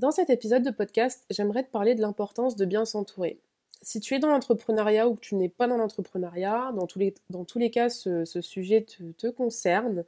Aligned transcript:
Dans 0.00 0.10
cet 0.10 0.28
épisode 0.28 0.64
de 0.64 0.72
podcast, 0.72 1.24
j'aimerais 1.30 1.62
te 1.62 1.70
parler 1.70 1.94
de 1.94 2.00
l'importance 2.00 2.56
de 2.56 2.64
bien 2.64 2.84
s'entourer. 2.84 3.38
Si 3.80 4.00
tu 4.00 4.14
es 4.14 4.18
dans 4.18 4.28
l'entrepreneuriat 4.28 5.08
ou 5.08 5.14
que 5.14 5.20
tu 5.20 5.36
n'es 5.36 5.48
pas 5.48 5.68
dans 5.68 5.76
l'entrepreneuriat, 5.76 6.72
dans, 6.74 6.86
tous 6.86 6.98
les, 6.98 7.14
dans 7.30 7.44
tous 7.44 7.60
les 7.60 7.70
cas, 7.70 7.88
ce, 7.88 8.24
sujet 8.24 8.84
te, 8.84 9.28
concerne 9.28 10.04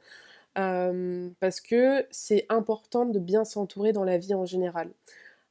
euh, 0.59 1.29
parce 1.39 1.61
que 1.61 2.05
c'est 2.11 2.47
important 2.49 3.05
de 3.05 3.21
bien 3.21 3.45
s'entourer 3.45 3.93
dans 3.93 4.03
la 4.03 4.19
vie 4.19 4.35
en 4.35 4.45
général. 4.45 4.91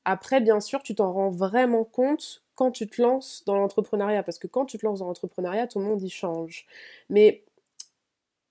Après, 0.04 0.42
bien 0.42 0.60
sûr, 0.60 0.84
tu 0.84 0.96
t'en 0.96 1.14
rends 1.14 1.30
vraiment 1.30 1.86
compte 1.86 2.44
quand 2.56 2.72
tu 2.72 2.88
te 2.88 3.02
lances 3.02 3.44
dans 3.46 3.56
l'entrepreneuriat, 3.56 4.24
parce 4.24 4.40
que 4.40 4.48
quand 4.48 4.66
tu 4.66 4.78
te 4.78 4.86
lances 4.86 5.00
dans 5.00 5.08
l'entrepreneuriat, 5.08 5.68
le 5.76 5.82
monde 5.82 6.02
y 6.02 6.10
change. 6.10 6.68
Mais 7.10 7.44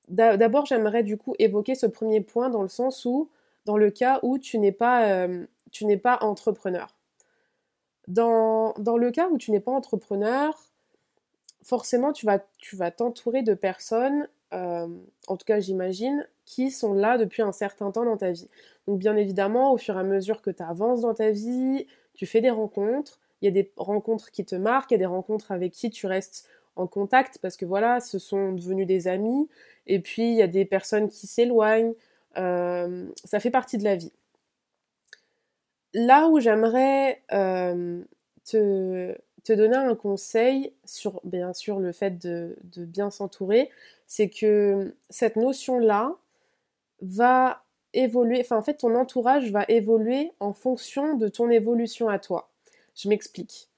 d'abord, 0.08 0.64
j'aimerais 0.64 1.02
du 1.02 1.18
coup 1.18 1.34
évoquer 1.38 1.74
ce 1.74 1.86
premier 1.86 2.22
point 2.22 2.48
dans 2.48 2.62
le 2.62 2.68
sens 2.68 3.04
où, 3.04 3.28
dans 3.66 3.76
le 3.76 3.90
cas 3.90 4.20
où 4.22 4.38
tu 4.38 4.58
n'es 4.58 4.72
pas, 4.72 5.08
euh, 5.08 5.46
tu 5.74 5.84
n'es 5.84 5.98
pas 5.98 6.18
entrepreneur. 6.22 6.96
Dans, 8.06 8.74
dans, 8.78 8.96
le 8.96 9.10
cas 9.10 9.28
où 9.28 9.38
tu 9.38 9.50
n'es 9.50 9.60
pas 9.60 9.72
entrepreneur, 9.72 10.54
forcément, 11.62 12.12
tu 12.12 12.26
vas, 12.26 12.90
t'entourer 12.90 13.42
de 13.42 13.54
personnes, 13.54 14.28
euh, 14.52 14.86
en 15.26 15.36
tout 15.36 15.44
cas 15.44 15.58
j'imagine, 15.58 16.26
qui 16.44 16.70
sont 16.70 16.94
là 16.94 17.18
depuis 17.18 17.42
un 17.42 17.52
certain 17.52 17.90
temps 17.90 18.04
dans 18.04 18.16
ta 18.16 18.30
vie. 18.30 18.48
Donc 18.86 19.00
bien 19.00 19.16
évidemment, 19.16 19.72
au 19.72 19.76
fur 19.76 19.96
et 19.96 20.00
à 20.00 20.04
mesure 20.04 20.42
que 20.42 20.50
tu 20.50 20.62
avances 20.62 21.00
dans 21.00 21.14
ta 21.14 21.30
vie, 21.30 21.86
tu 22.14 22.24
fais 22.24 22.40
des 22.40 22.50
rencontres, 22.50 23.18
il 23.42 23.46
y 23.46 23.48
a 23.48 23.50
des 23.50 23.72
rencontres 23.76 24.30
qui 24.30 24.44
te 24.44 24.54
marquent, 24.54 24.92
il 24.92 24.94
y 24.94 24.96
a 24.96 24.98
des 24.98 25.06
rencontres 25.06 25.50
avec 25.50 25.72
qui 25.72 25.90
tu 25.90 26.06
restes 26.06 26.48
en 26.76 26.86
contact 26.86 27.38
parce 27.42 27.56
que 27.56 27.64
voilà, 27.64 27.98
ce 27.98 28.20
sont 28.20 28.52
devenus 28.52 28.86
des 28.86 29.08
amis. 29.08 29.48
Et 29.86 29.98
puis 29.98 30.28
il 30.30 30.36
y 30.36 30.42
a 30.42 30.46
des 30.46 30.64
personnes 30.64 31.08
qui 31.08 31.26
s'éloignent. 31.26 31.94
Euh, 32.36 33.08
ça 33.24 33.40
fait 33.40 33.50
partie 33.50 33.78
de 33.78 33.84
la 33.84 33.96
vie. 33.96 34.12
Là 35.94 36.26
où 36.28 36.40
j'aimerais 36.40 37.22
euh, 37.32 38.02
te, 38.44 39.16
donner 39.48 39.76
un 39.76 39.94
conseil 39.94 40.72
sur 40.84 41.20
bien 41.24 41.52
sûr 41.52 41.78
le 41.78 41.92
fait 41.92 42.18
de, 42.18 42.56
bien 42.76 43.10
s'entourer, 43.10 43.70
c'est 44.06 44.28
que 44.28 44.94
cette 45.08 45.36
notion-là 45.36 46.16
va 47.00 47.62
évoluer, 47.92 48.40
enfin 48.40 48.56
en 48.56 48.62
fait 48.62 48.74
ton 48.74 48.96
entourage 48.96 49.52
va 49.52 49.64
évoluer 49.68 50.32
en 50.40 50.52
fonction 50.52 51.16
de 51.16 51.28
ton 51.28 51.48
évolution 51.48 52.08
à 52.08 52.18
toi. 52.18 52.50
Je 52.96 53.08
m'explique. 53.08 53.68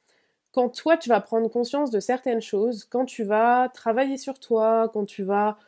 Quand 0.52 0.70
toi, 0.70 0.96
tu 0.96 1.10
vas 1.10 1.20
prendre 1.20 1.48
conscience 1.50 1.90
de 1.90 2.00
certaines 2.00 2.40
choses, 2.40 2.84
quand 2.84 3.04
tu 3.04 3.24
vas 3.24 3.68
travailler 3.74 4.16
sur 4.16 4.38
toi, 4.40 4.90
quand 4.90 5.04
tu 5.04 5.22
vas, 5.22 5.58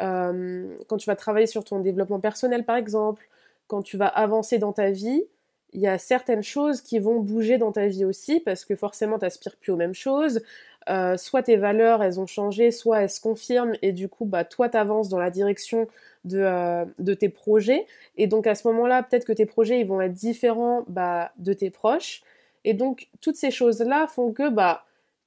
euh, 0.00 0.74
quand 0.88 0.96
tu 0.96 1.06
vas 1.06 1.16
travailler 1.16 1.46
sur 1.46 1.64
ton 1.64 1.80
développement 1.80 2.20
personnel, 2.20 2.64
par 2.64 2.76
exemple, 2.76 3.28
quand 3.66 3.82
tu 3.82 3.98
vas 3.98 4.06
avancer 4.06 4.56
dans 4.56 4.72
ta 4.72 4.90
vie, 4.90 5.26
il 5.72 5.80
y 5.80 5.86
a 5.86 5.98
certaines 5.98 6.42
choses 6.42 6.80
qui 6.80 6.98
vont 6.98 7.20
bouger 7.20 7.58
dans 7.58 7.72
ta 7.72 7.86
vie 7.86 8.04
aussi, 8.04 8.40
parce 8.40 8.64
que 8.64 8.74
forcément, 8.74 9.18
tu 9.18 9.24
n'aspires 9.24 9.56
plus 9.56 9.72
aux 9.72 9.76
mêmes 9.76 9.94
choses. 9.94 10.42
Euh, 10.88 11.16
soit 11.18 11.42
tes 11.42 11.56
valeurs, 11.56 12.02
elles 12.02 12.18
ont 12.18 12.26
changé, 12.26 12.70
soit 12.70 13.02
elles 13.02 13.10
se 13.10 13.20
confirment, 13.20 13.74
et 13.82 13.92
du 13.92 14.08
coup, 14.08 14.24
bah, 14.24 14.44
toi, 14.44 14.68
tu 14.68 14.76
avances 14.78 15.08
dans 15.08 15.18
la 15.18 15.30
direction 15.30 15.86
de, 16.24 16.38
euh, 16.40 16.84
de, 16.98 17.14
tes 17.14 17.28
projets. 17.28 17.86
Et 18.16 18.26
donc, 18.26 18.46
à 18.46 18.54
ce 18.54 18.66
moment-là, 18.68 19.02
peut-être 19.02 19.26
que 19.26 19.32
tes 19.32 19.46
projets, 19.46 19.80
ils 19.80 19.86
vont 19.86 20.00
être 20.00 20.14
différents 20.14 20.84
bah, 20.88 21.32
de 21.36 21.52
tes 21.52 21.70
proches. 21.70 22.22
Et 22.64 22.74
donc, 22.74 23.08
toutes 23.20 23.36
ces 23.36 23.50
choses-là 23.50 24.06
font 24.06 24.32
que, 24.32 24.48
bah, 24.48 24.84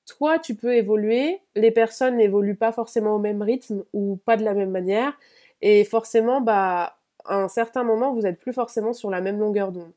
toi, 0.08 0.39
tu 0.39 0.56
peux 0.56 0.75
évoluer, 0.75 1.39
les 1.56 1.72
personnes 1.72 2.17
n'évoluent 2.17 2.56
pas 2.56 2.72
forcément 2.72 3.16
au 3.16 3.19
même 3.19 3.42
rythme 3.42 3.84
ou 3.94 4.17
pas 4.25 4.38
de 4.38 4.44
la 4.44 4.53
même 4.53 4.72
manière, 4.72 5.14
et 5.62 5.84
forcément, 5.86 6.42
bah, 6.42 6.97
à 7.25 7.36
un 7.38 7.47
certain 7.47 7.84
moment, 7.84 8.14
vous 8.14 8.22
n'êtes 8.22 8.39
plus 8.39 8.53
forcément 8.53 8.94
sur 8.94 9.12
la 9.12 9.22
même 9.22 9.39
longueur 9.39 9.72
d'onde. 9.72 9.92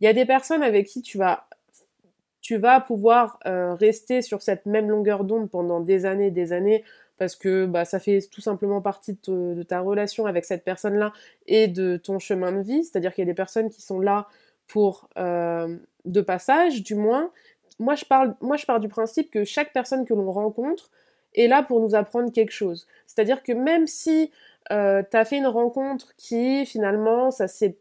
Il 0.00 0.04
y 0.04 0.08
a 0.08 0.12
des 0.12 0.24
personnes 0.24 0.62
avec 0.62 0.86
qui 0.86 1.02
tu 1.02 1.18
vas, 1.18 1.46
tu 2.40 2.56
vas 2.56 2.80
pouvoir 2.80 3.38
euh, 3.46 3.74
rester 3.74 4.22
sur 4.22 4.42
cette 4.42 4.66
même 4.66 4.88
longueur 4.88 5.24
d'onde 5.24 5.50
pendant 5.50 5.80
des 5.80 6.06
années, 6.06 6.30
des 6.30 6.52
années, 6.52 6.84
parce 7.18 7.36
que 7.36 7.66
bah, 7.66 7.84
ça 7.84 8.00
fait 8.00 8.20
tout 8.32 8.40
simplement 8.40 8.80
partie 8.80 9.18
de, 9.28 9.62
ta 9.62 9.80
relation 9.80 10.24
avec 10.24 10.46
cette 10.46 10.64
personne-là 10.64 11.12
et 11.46 11.68
de 11.68 11.98
ton 11.98 12.18
chemin 12.18 12.52
de 12.52 12.62
vie. 12.62 12.82
C'est-à-dire 12.82 13.12
qu'il 13.14 13.22
y 13.22 13.28
a 13.28 13.30
des 13.30 13.34
personnes 13.34 13.68
qui 13.68 13.82
sont 13.82 14.00
là 14.00 14.26
pour 14.66 15.10
euh, 15.18 15.76
de 16.06 16.20
passage, 16.22 16.82
du 16.82 16.94
moins. 16.94 17.30
Moi 17.78 17.94
je, 17.94 18.04
parle, 18.06 18.34
moi, 18.40 18.56
je 18.56 18.64
pars 18.64 18.80
du 18.80 18.88
principe 18.88 19.30
que 19.30 19.44
chaque 19.44 19.72
personne 19.72 20.06
que 20.06 20.14
l'on 20.14 20.32
rencontre 20.32 20.90
est 21.34 21.46
là 21.46 21.62
pour 21.62 21.80
nous 21.80 21.94
apprendre 21.94 22.32
quelque 22.32 22.52
chose. 22.52 22.86
C'est-à-dire 23.06 23.42
que 23.42 23.52
même 23.52 23.86
si 23.86 24.30
euh, 24.72 25.02
tu 25.08 25.16
as 25.16 25.24
fait 25.24 25.36
une 25.36 25.46
rencontre 25.46 26.14
qui, 26.16 26.64
finalement, 26.64 27.30
ça 27.30 27.48
s'est 27.48 27.76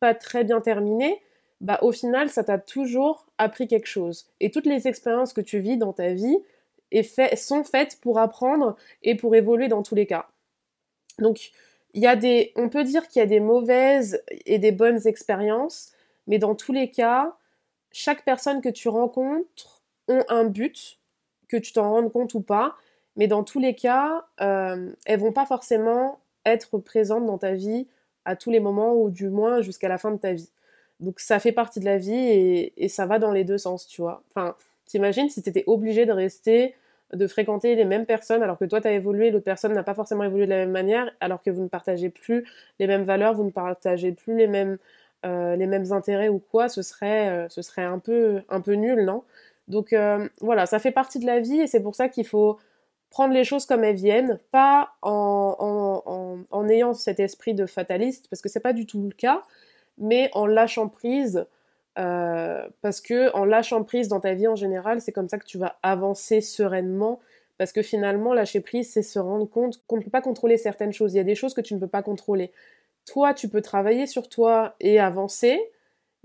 pas 0.00 0.14
très 0.14 0.44
bien 0.44 0.60
terminé, 0.60 1.20
bah, 1.62 1.78
au 1.80 1.92
final, 1.92 2.28
ça 2.28 2.42
t'a 2.42 2.58
toujours 2.58 3.24
appris 3.38 3.68
quelque 3.68 3.86
chose. 3.86 4.26
Et 4.40 4.50
toutes 4.50 4.66
les 4.66 4.88
expériences 4.88 5.32
que 5.32 5.40
tu 5.40 5.60
vis 5.60 5.76
dans 5.76 5.92
ta 5.92 6.12
vie 6.12 6.38
sont 7.36 7.64
faites 7.64 7.98
pour 8.00 8.18
apprendre 8.18 8.76
et 9.02 9.14
pour 9.14 9.34
évoluer 9.34 9.68
dans 9.68 9.82
tous 9.82 9.94
les 9.94 10.06
cas. 10.06 10.28
Donc, 11.18 11.52
il 11.94 12.02
y 12.02 12.06
a 12.06 12.16
des, 12.16 12.52
on 12.56 12.68
peut 12.68 12.84
dire 12.84 13.06
qu'il 13.06 13.20
y 13.20 13.22
a 13.22 13.26
des 13.26 13.40
mauvaises 13.40 14.22
et 14.44 14.58
des 14.58 14.72
bonnes 14.72 15.06
expériences, 15.06 15.92
mais 16.26 16.38
dans 16.38 16.54
tous 16.54 16.72
les 16.72 16.90
cas, 16.90 17.36
chaque 17.92 18.24
personne 18.24 18.60
que 18.60 18.68
tu 18.68 18.88
rencontres 18.88 19.82
ont 20.08 20.24
un 20.28 20.44
but, 20.44 20.98
que 21.48 21.56
tu 21.56 21.72
t'en 21.72 21.90
rendes 21.90 22.12
compte 22.12 22.34
ou 22.34 22.40
pas, 22.40 22.74
mais 23.14 23.28
dans 23.28 23.44
tous 23.44 23.60
les 23.60 23.74
cas, 23.74 24.26
euh, 24.40 24.92
elles 25.06 25.20
vont 25.20 25.32
pas 25.32 25.46
forcément 25.46 26.18
être 26.44 26.78
présentes 26.78 27.26
dans 27.26 27.38
ta 27.38 27.54
vie 27.54 27.86
à 28.24 28.34
tous 28.34 28.50
les 28.50 28.60
moments 28.60 28.94
ou 28.94 29.10
du 29.10 29.28
moins 29.28 29.62
jusqu'à 29.62 29.88
la 29.88 29.98
fin 29.98 30.10
de 30.10 30.16
ta 30.16 30.32
vie. 30.32 30.50
Donc 31.02 31.20
ça 31.20 31.40
fait 31.40 31.52
partie 31.52 31.80
de 31.80 31.84
la 31.84 31.98
vie 31.98 32.72
et, 32.76 32.88
ça 32.88 33.06
va 33.06 33.18
dans 33.18 33.32
les 33.32 33.44
deux 33.44 33.58
sens, 33.58 33.86
tu 33.86 34.00
vois. 34.00 34.22
Enfin, 34.30 34.54
t'imagines 34.86 35.28
si 35.28 35.42
t'étais 35.42 35.64
obligé 35.66 36.06
de 36.06 36.12
rester, 36.12 36.74
de 37.12 37.26
fréquenter 37.26 37.74
les 37.74 37.84
mêmes 37.84 38.06
personnes 38.06 38.42
alors 38.42 38.58
que 38.58 38.64
toi 38.64 38.80
t'as 38.80 38.92
évolué, 38.92 39.30
l'autre 39.30 39.44
personne 39.44 39.72
n'a 39.72 39.82
pas 39.82 39.94
forcément 39.94 40.24
évolué 40.24 40.46
de 40.46 40.50
la 40.50 40.58
même 40.58 40.70
manière, 40.70 41.10
alors 41.20 41.42
que 41.42 41.50
vous 41.50 41.62
ne 41.62 41.68
partagez 41.68 42.08
plus 42.08 42.46
les 42.78 42.86
mêmes 42.86 43.02
valeurs, 43.02 43.34
vous 43.34 43.44
ne 43.44 43.50
partagez 43.50 44.12
plus 44.12 44.36
les 44.36 44.46
mêmes 44.46 44.78
euh, 45.24 45.92
intérêts 45.92 46.28
ou 46.28 46.38
quoi, 46.38 46.68
ce 46.68 46.82
serait, 46.82 47.28
euh, 47.28 47.48
ce 47.48 47.62
serait 47.62 47.84
un, 47.84 47.98
peu, 47.98 48.42
un 48.48 48.60
peu 48.60 48.74
nul, 48.74 49.04
non? 49.04 49.24
Donc 49.68 49.92
euh, 49.92 50.28
voilà, 50.40 50.66
ça 50.66 50.78
fait 50.78 50.92
partie 50.92 51.18
de 51.18 51.26
la 51.26 51.40
vie 51.40 51.60
et 51.60 51.66
c'est 51.66 51.82
pour 51.82 51.94
ça 51.94 52.08
qu'il 52.08 52.26
faut 52.26 52.58
prendre 53.10 53.34
les 53.34 53.44
choses 53.44 53.66
comme 53.66 53.84
elles 53.84 53.96
viennent, 53.96 54.38
pas 54.52 54.90
en, 55.02 55.56
en, 56.06 56.38
en, 56.50 56.68
ayant 56.68 56.94
cet 56.94 57.20
esprit 57.20 57.54
de 57.54 57.66
fataliste, 57.66 58.28
parce 58.30 58.40
que 58.40 58.48
c'est 58.48 58.60
pas 58.60 58.72
du 58.72 58.86
tout 58.86 59.02
le 59.02 59.10
cas, 59.10 59.42
mais 59.98 60.30
en 60.32 60.46
lâchant 60.46 60.88
prise, 60.88 61.46
parce 61.94 63.00
que 63.00 63.34
en 63.34 63.44
lâchant 63.44 63.84
prise 63.84 64.08
dans 64.08 64.20
ta 64.20 64.34
vie 64.34 64.48
en 64.48 64.56
général, 64.56 65.00
c'est 65.00 65.12
comme 65.12 65.28
ça 65.28 65.38
que 65.38 65.44
tu 65.44 65.58
vas 65.58 65.76
avancer 65.82 66.40
sereinement, 66.40 67.20
parce 67.58 67.72
que 67.72 67.82
finalement, 67.82 68.32
lâcher 68.32 68.60
prise, 68.60 68.90
c'est 68.90 69.02
se 69.02 69.18
rendre 69.18 69.46
compte 69.46 69.80
qu'on 69.86 69.98
ne 69.98 70.02
peut 70.02 70.10
pas 70.10 70.22
contrôler 70.22 70.56
certaines 70.56 70.92
choses. 70.92 71.14
Il 71.14 71.18
y 71.18 71.20
a 71.20 71.24
des 71.24 71.34
choses 71.34 71.54
que 71.54 71.60
tu 71.60 71.74
ne 71.74 71.78
peux 71.78 71.86
pas 71.86 72.02
contrôler 72.02 72.50
toi, 73.04 73.34
tu 73.34 73.48
peux 73.48 73.60
travailler 73.60 74.06
sur 74.06 74.28
toi 74.28 74.74
et 74.80 75.00
avancer, 75.00 75.60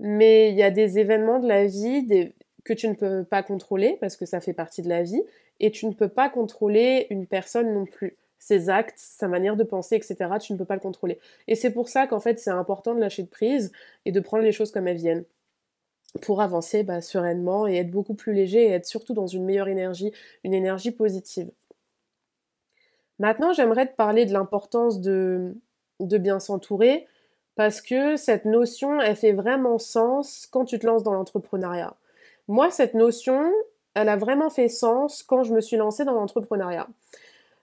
mais 0.00 0.50
il 0.50 0.56
y 0.56 0.62
a 0.62 0.70
des 0.70 0.98
événements 0.98 1.40
de 1.40 1.48
la 1.48 1.66
vie 1.66 2.32
que 2.64 2.72
tu 2.72 2.88
ne 2.88 2.94
peux 2.94 3.24
pas 3.24 3.42
contrôler 3.42 3.98
parce 4.00 4.16
que 4.16 4.26
ça 4.26 4.40
fait 4.40 4.52
partie 4.52 4.82
de 4.82 4.88
la 4.88 5.02
vie, 5.02 5.22
et 5.60 5.70
tu 5.70 5.86
ne 5.86 5.92
peux 5.92 6.08
pas 6.08 6.28
contrôler 6.28 7.08
une 7.10 7.26
personne 7.26 7.74
non 7.74 7.84
plus. 7.84 8.16
Ses 8.38 8.70
actes, 8.70 8.98
sa 8.98 9.28
manière 9.28 9.56
de 9.56 9.64
penser, 9.64 9.96
etc., 9.96 10.16
tu 10.40 10.52
ne 10.52 10.58
peux 10.58 10.64
pas 10.64 10.74
le 10.74 10.80
contrôler. 10.80 11.18
Et 11.48 11.54
c'est 11.54 11.72
pour 11.72 11.88
ça 11.88 12.06
qu'en 12.06 12.20
fait, 12.20 12.38
c'est 12.38 12.50
important 12.50 12.94
de 12.94 13.00
lâcher 13.00 13.22
de 13.22 13.28
prise 13.28 13.72
et 14.04 14.12
de 14.12 14.20
prendre 14.20 14.44
les 14.44 14.52
choses 14.52 14.70
comme 14.70 14.86
elles 14.86 14.96
viennent 14.96 15.24
pour 16.22 16.40
avancer 16.40 16.82
bah, 16.82 17.00
sereinement 17.00 17.66
et 17.66 17.76
être 17.76 17.90
beaucoup 17.90 18.14
plus 18.14 18.32
léger 18.32 18.64
et 18.64 18.70
être 18.70 18.86
surtout 18.86 19.12
dans 19.12 19.26
une 19.26 19.44
meilleure 19.44 19.68
énergie, 19.68 20.12
une 20.44 20.54
énergie 20.54 20.90
positive. 20.90 21.50
Maintenant, 23.18 23.52
j'aimerais 23.52 23.86
te 23.86 23.94
parler 23.94 24.24
de 24.26 24.32
l'importance 24.32 25.00
de, 25.00 25.54
de 26.00 26.18
bien 26.18 26.38
s'entourer 26.38 27.06
parce 27.56 27.80
que 27.80 28.16
cette 28.16 28.44
notion, 28.44 29.00
elle 29.00 29.16
fait 29.16 29.32
vraiment 29.32 29.78
sens 29.78 30.46
quand 30.50 30.64
tu 30.64 30.78
te 30.78 30.86
lances 30.86 31.02
dans 31.02 31.12
l'entrepreneuriat. 31.12 31.96
Moi, 32.46 32.70
cette 32.70 32.94
notion, 32.94 33.52
elle 33.94 34.08
a 34.08 34.16
vraiment 34.16 34.48
fait 34.48 34.68
sens 34.68 35.24
quand 35.24 35.42
je 35.42 35.52
me 35.52 35.60
suis 35.60 35.76
lancée 35.76 36.04
dans 36.04 36.14
l'entrepreneuriat. 36.14 36.86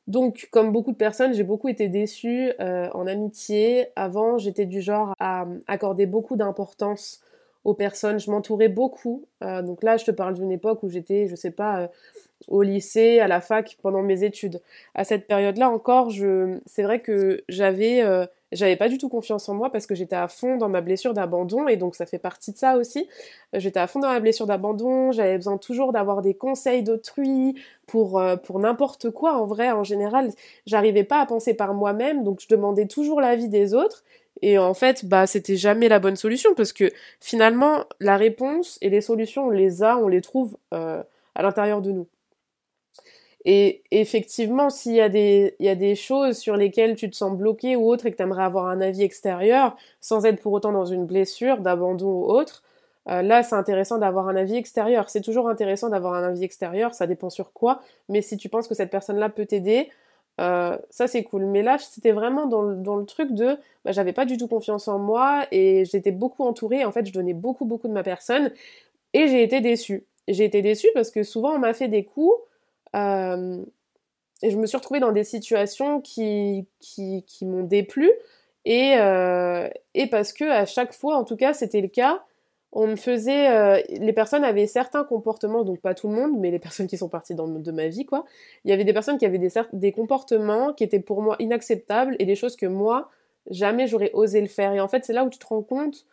Donc, 0.08 0.50
comme 0.52 0.72
beaucoup 0.72 0.92
de 0.92 0.98
personnes, 0.98 1.34
j'ai 1.34 1.44
beaucoup 1.44 1.68
été 1.68 1.88
déçue 1.88 2.52
euh, 2.60 2.88
en 2.94 3.08
amitié. 3.08 3.88
Avant, 3.96 4.38
j'étais 4.38 4.66
du 4.66 4.82
genre 4.82 5.14
à 5.20 5.48
accorder 5.68 6.06
beaucoup 6.06 6.36
d'importance 6.36 7.22
aux 7.64 7.74
personnes. 7.74 8.20
Je 8.20 8.30
m'entourais 8.32 8.70
beaucoup. 8.70 9.26
Euh, 9.44 9.62
donc 9.62 9.84
là, 9.84 9.98
je 9.98 10.06
te 10.06 10.12
parle 10.12 10.36
d'une 10.36 10.52
époque 10.52 10.84
où 10.84 10.90
j'étais, 10.90 11.28
je 11.28 11.36
sais 11.36 11.52
pas, 11.52 11.82
euh, 11.82 11.88
au 12.48 12.62
lycée, 12.62 13.20
à 13.20 13.28
la 13.28 13.42
fac, 13.42 13.78
pendant 13.82 14.04
mes 14.04 14.24
études. 14.24 14.62
À 14.94 15.04
cette 15.04 15.28
période-là 15.28 15.70
encore, 15.70 16.12
c'est 16.66 16.84
vrai 16.84 17.00
que 17.00 17.44
j'avais, 17.50 18.04
euh, 18.04 18.26
j'avais 18.56 18.76
pas 18.76 18.90
du 18.90 18.98
tout 18.98 19.10
confiance 19.10 19.48
en 19.50 19.54
moi 19.54 19.72
parce 19.72 19.86
que 19.86 19.96
j'étais 19.96 20.16
à 20.16 20.28
fond 20.28 20.58
dans 20.58 20.70
ma 20.70 20.82
blessure 20.82 21.14
d'abandon 21.14 21.68
et 21.68 21.78
donc 21.78 21.96
ça 21.96 22.06
fait 22.06 22.20
partie 22.20 22.52
de 22.52 22.58
ça 22.58 22.78
aussi. 22.78 23.08
J'étais 23.54 23.80
à 23.80 23.88
fond 23.88 24.00
dans 24.00 24.10
ma 24.10 24.20
blessure 24.20 24.48
d'abandon. 24.48 25.12
J'avais 25.12 25.36
besoin 25.36 25.58
toujours 25.58 25.92
d'avoir 25.94 26.22
des 26.22 26.34
conseils 26.34 26.84
d'autrui 26.84 27.56
pour 27.88 28.22
pour 28.44 28.60
n'importe 28.60 29.12
quoi. 29.12 29.34
En 29.34 29.46
vrai, 29.46 29.72
en 29.72 29.84
général, 29.84 30.32
j'arrivais 30.66 31.04
pas 31.04 31.20
à 31.22 31.26
penser 31.26 31.54
par 31.54 31.74
moi-même, 31.74 32.24
donc 32.24 32.40
je 32.42 32.48
demandais 32.48 32.88
toujours 32.88 33.22
l'avis 33.22 33.50
des 33.50 33.74
autres 33.74 34.04
Et 34.42 34.58
en 34.58 34.74
fait, 34.74 35.06
bah, 35.06 35.28
c'était 35.28 35.56
jamais 35.56 35.88
la 35.90 36.00
bonne 36.00 36.16
solution 36.16 36.54
parce 36.56 36.74
que 36.74 36.92
finalement, 37.22 37.86
la 38.00 38.18
réponse 38.18 38.78
et 38.82 38.90
les 38.90 39.02
solutions, 39.02 39.48
on 39.48 39.50
les 39.50 39.84
a, 39.84 39.98
on 39.98 40.08
les 40.08 40.22
trouve 40.22 40.58
euh, 40.74 41.04
à 41.36 41.44
l'intérieur 41.44 41.82
de 41.82 41.92
nous. 41.92 42.08
Et 43.46 43.84
effectivement, 43.92 44.72
s'il 44.72 44.94
y, 44.94 45.02
a 45.02 45.10
des, 45.10 45.56
y 45.60 45.70
a 45.70 45.76
des 45.76 45.96
choses 45.96 46.38
sur 46.38 46.58
lesquelles 46.58 46.96
tu 46.96 47.10
te 47.12 47.16
sens 47.16 47.38
bloqué 47.38 47.76
ou 47.76 47.88
autre 47.88 48.08
et 48.08 48.12
que 48.12 48.18
tu 48.18 48.24
aimerais 48.24 48.44
avoir 48.44 48.68
un 48.68 48.82
avis 48.82 49.04
extérieur, 49.04 49.78
sans 50.02 50.26
être 50.26 50.42
pour 50.42 50.52
autant 50.54 50.72
dans 50.72 50.86
une 50.86 51.06
blessure, 51.06 51.60
d'abandon 51.60 52.08
ou 52.08 52.26
autre, 52.26 52.64
euh, 53.08 53.22
là, 53.22 53.44
c'est 53.44 53.56
intéressant 53.56 54.00
d'avoir 54.00 54.28
un 54.30 54.36
avis 54.36 54.56
extérieur. 54.56 55.12
C'est 55.12 55.22
toujours 55.22 55.48
intéressant 55.48 55.90
d'avoir 55.90 56.16
un 56.16 56.24
avis 56.24 56.44
extérieur, 56.44 56.96
ça 56.96 57.06
dépend 57.06 57.30
sur 57.30 57.54
quoi, 57.54 57.82
mais 58.10 58.24
si 58.24 58.36
tu 58.38 58.50
penses 58.50 58.68
que 58.68 58.74
cette 58.74 58.90
personne-là 58.90 59.30
peut 59.30 59.46
t'aider, 59.46 59.90
euh, 60.42 60.76
ça 60.90 61.08
c'est 61.08 61.24
cool. 61.24 61.46
Mais 61.46 61.62
là, 61.62 61.78
c'était 61.78 62.12
vraiment 62.12 62.48
dans 62.48 62.64
le, 62.64 62.76
dans 62.76 62.96
le, 62.98 63.06
truc 63.06 63.32
de, 63.34 63.58
bah, 63.86 63.92
j'avais 63.92 64.14
pas 64.14 64.26
du 64.26 64.38
tout 64.38 64.48
confiance 64.48 64.88
en 64.88 64.98
moi 65.00 65.46
et 65.52 65.86
j'étais 65.86 66.12
beaucoup 66.12 66.44
entourée. 66.44 66.84
En 66.84 66.92
fait, 66.92 67.06
je 67.06 67.14
donnais 67.14 67.34
beaucoup, 67.34 67.66
beaucoup 67.66 67.88
de 67.88 67.94
ma 67.94 68.04
personne 68.04 68.52
et 69.14 69.28
j'ai 69.28 69.44
été 69.44 69.62
déçue. 69.62 70.06
J'ai 70.28 70.46
été 70.46 70.62
déçue 70.64 70.88
parce 70.96 71.12
que 71.12 71.24
souvent 71.24 71.54
on 71.54 71.60
m'a 71.60 71.74
fait 71.74 71.88
des 71.88 72.04
coups 72.04 72.34
euh, 72.96 73.64
et 74.42 74.52
je 74.52 74.58
me 74.58 74.66
suis 74.66 74.78
retrouvée 74.78 75.00
dans 75.00 75.12
des 75.12 75.24
situations 75.24 76.02
qui, 76.02 76.68
qui, 76.80 77.24
m'ont 77.46 77.64
déplu 77.64 78.12
et, 78.66 78.96
euh, 78.98 79.70
et 79.94 80.08
parce 80.08 80.34
que 80.34 80.46
à 80.46 80.66
chaque 80.66 80.94
fois, 80.94 81.18
en 81.18 81.24
tout 81.24 81.36
cas, 81.36 81.54
c'était 81.54 81.82
le 81.82 81.88
cas 81.88 82.24
on 82.76 82.88
me 82.88 82.96
faisait, 82.98 83.50
euh, 83.50 83.82
les 83.90 84.12
personnes 84.12 84.44
avaient 84.44 84.68
certains 84.68 85.06
comportements, 85.06 85.64
donc 85.64 85.80
pas 85.80 85.96
tout 85.96 86.10
le 86.10 86.14
monde, 86.14 86.38
mais 86.38 86.52
les 86.52 86.60
personnes 86.68 86.88
qui 86.88 86.98
sont 86.98 87.08
parties 87.08 87.34
dans, 87.34 87.48
de 87.48 87.72
ma 87.72 87.88
vie, 87.88 88.06
quoi. 88.06 88.26
Il 88.66 88.70
y 88.70 88.74
avait 88.74 88.84
des 88.84 88.94
personnes 88.94 89.18
qui 89.18 89.26
avaient 89.26 89.40
des, 89.40 89.54
des 89.72 89.94
comportements 89.94 90.74
qui 90.74 90.84
étaient 90.84 91.00
pour 91.00 91.22
moi 91.22 91.38
inacceptables 91.40 92.18
et 92.20 92.26
des 92.26 92.36
choses 92.36 92.58
que 92.58 92.66
moi, 92.66 93.10
jamais 93.50 93.88
j'aurais 93.88 94.12
osé 94.14 94.42
le 94.42 94.48
faire. 94.48 94.74
Et 94.74 94.82
en 94.82 94.90
fait, 94.90 95.06
c'est 95.06 95.14
là 95.14 95.24
où 95.24 95.30
tu 95.30 95.40
te 95.40 95.48
rends 95.48 95.64
compte 95.64 96.06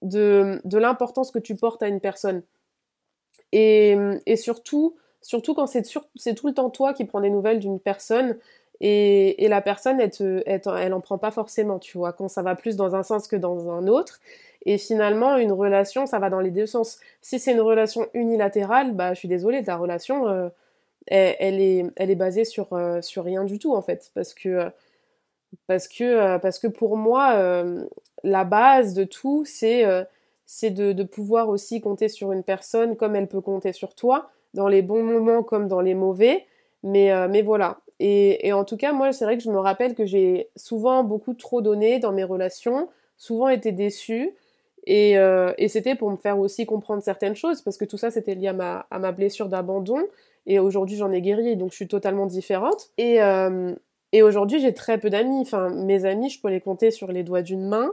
de, 0.00 0.62
de 0.64 0.78
l'importance 0.78 1.30
que 1.30 1.38
tu 1.38 1.54
portes 1.56 1.82
à 1.82 1.88
une 1.88 2.00
personne. 2.00 2.42
Et, 3.52 3.96
et 4.24 4.36
surtout, 4.36 4.96
surtout 5.28 5.52
quand 5.52 5.66
c'est 5.66 5.82
tout 5.82 6.46
le 6.46 6.54
temps 6.54 6.70
toi 6.70 6.94
qui 6.94 7.04
prends 7.04 7.20
des 7.20 7.28
nouvelles 7.28 7.58
d'une 7.58 7.78
personne 7.78 8.38
et, 8.80 9.46
la 9.48 9.60
personne, 9.60 10.00
elle, 10.00 10.10
te, 10.10 10.92
en 10.92 11.00
prend 11.00 11.18
pas 11.18 11.30
forcément, 11.30 11.78
tu 11.78 11.98
vois, 11.98 12.14
quand 12.14 12.28
ça 12.28 12.40
va 12.42 12.54
plus 12.54 12.76
dans 12.76 12.94
un 12.94 13.02
sens 13.02 13.28
que 13.28 13.36
dans 13.36 13.70
un 13.70 13.88
autre. 13.88 14.20
Et 14.64 14.78
finalement, 14.78 15.36
une 15.36 15.52
relation, 15.52 16.06
ça 16.06 16.18
va 16.18 16.30
dans 16.30 16.40
les 16.40 16.50
deux 16.50 16.64
sens. 16.66 16.98
Si 17.20 17.38
c'est 17.38 17.52
une 17.52 17.60
relation 17.60 18.08
unilatérale, 18.14 18.94
bah, 18.94 19.12
je 19.12 19.18
suis 19.18 19.28
désolée, 19.28 19.62
ta 19.62 19.76
relation, 19.76 20.28
euh, 20.28 20.48
elle, 21.08 21.60
est, 21.60 22.14
basée 22.14 22.44
sur, 22.44 22.72
euh, 22.72 23.02
sur 23.02 23.24
rien 23.24 23.44
du 23.44 23.58
tout, 23.58 23.74
en 23.74 23.82
fait. 23.82 24.10
Parce 24.14 24.32
que, 24.32 24.70
parce 25.66 25.88
que, 25.88 26.38
parce 26.38 26.58
que 26.58 26.68
pour 26.68 26.96
moi, 26.96 27.34
euh, 27.34 27.84
la 28.22 28.44
base 28.44 28.94
de 28.94 29.04
tout, 29.04 29.44
c'est 29.44 29.84
de, 30.70 31.02
pouvoir 31.02 31.50
aussi 31.50 31.82
compter 31.82 32.08
sur 32.08 32.32
une 32.32 32.44
personne 32.44 32.96
comme 32.96 33.16
elle 33.16 33.28
peut 33.28 33.42
compter 33.42 33.74
sur 33.74 33.94
toi, 33.94 34.30
dans 34.54 34.68
les 34.68 34.82
bons 34.82 35.02
moments 35.02 35.42
comme 35.42 35.68
dans 35.68 35.80
les 35.80 35.94
mauvais. 35.94 36.44
Mais, 36.82 37.10
mais 37.28 37.42
voilà. 37.42 37.80
Et, 38.00 38.46
et 38.46 38.52
en 38.52 38.64
tout 38.64 38.76
cas, 38.76 38.92
moi, 38.92 39.12
c'est 39.12 39.24
vrai 39.24 39.36
que 39.36 39.42
je 39.42 39.50
me 39.50 39.58
rappelle 39.58 39.94
que 39.94 40.04
j'ai 40.04 40.48
souvent 40.54 41.02
beaucoup 41.02 41.34
trop 41.34 41.60
donné 41.60 41.98
dans 41.98 42.12
mes 42.12 42.24
relations, 42.24 42.88
souvent 43.16 43.48
été 43.48 43.72
déçue. 43.72 44.34
Et, 44.86 45.18
euh, 45.18 45.52
et 45.58 45.68
c'était 45.68 45.96
pour 45.96 46.10
me 46.10 46.16
faire 46.16 46.38
aussi 46.38 46.64
comprendre 46.64 47.02
certaines 47.02 47.34
choses, 47.34 47.60
parce 47.60 47.76
que 47.76 47.84
tout 47.84 47.98
ça, 47.98 48.10
c'était 48.10 48.34
lié 48.34 48.48
à 48.48 48.52
ma, 48.52 48.86
à 48.90 48.98
ma 48.98 49.12
blessure 49.12 49.48
d'abandon. 49.48 50.00
Et 50.46 50.58
aujourd'hui, 50.60 50.96
j'en 50.96 51.10
ai 51.10 51.20
guéri, 51.20 51.56
donc 51.56 51.72
je 51.72 51.76
suis 51.76 51.88
totalement 51.88 52.26
différente. 52.26 52.90
Et, 52.96 53.20
euh, 53.20 53.74
et 54.12 54.22
aujourd'hui, 54.22 54.60
j'ai 54.60 54.72
très 54.72 54.98
peu 54.98 55.10
d'amis. 55.10 55.40
Enfin, 55.40 55.68
mes 55.70 56.06
amis, 56.06 56.30
je 56.30 56.40
peux 56.40 56.48
les 56.48 56.60
compter 56.60 56.90
sur 56.90 57.12
les 57.12 57.22
doigts 57.22 57.42
d'une 57.42 57.68
main. 57.68 57.92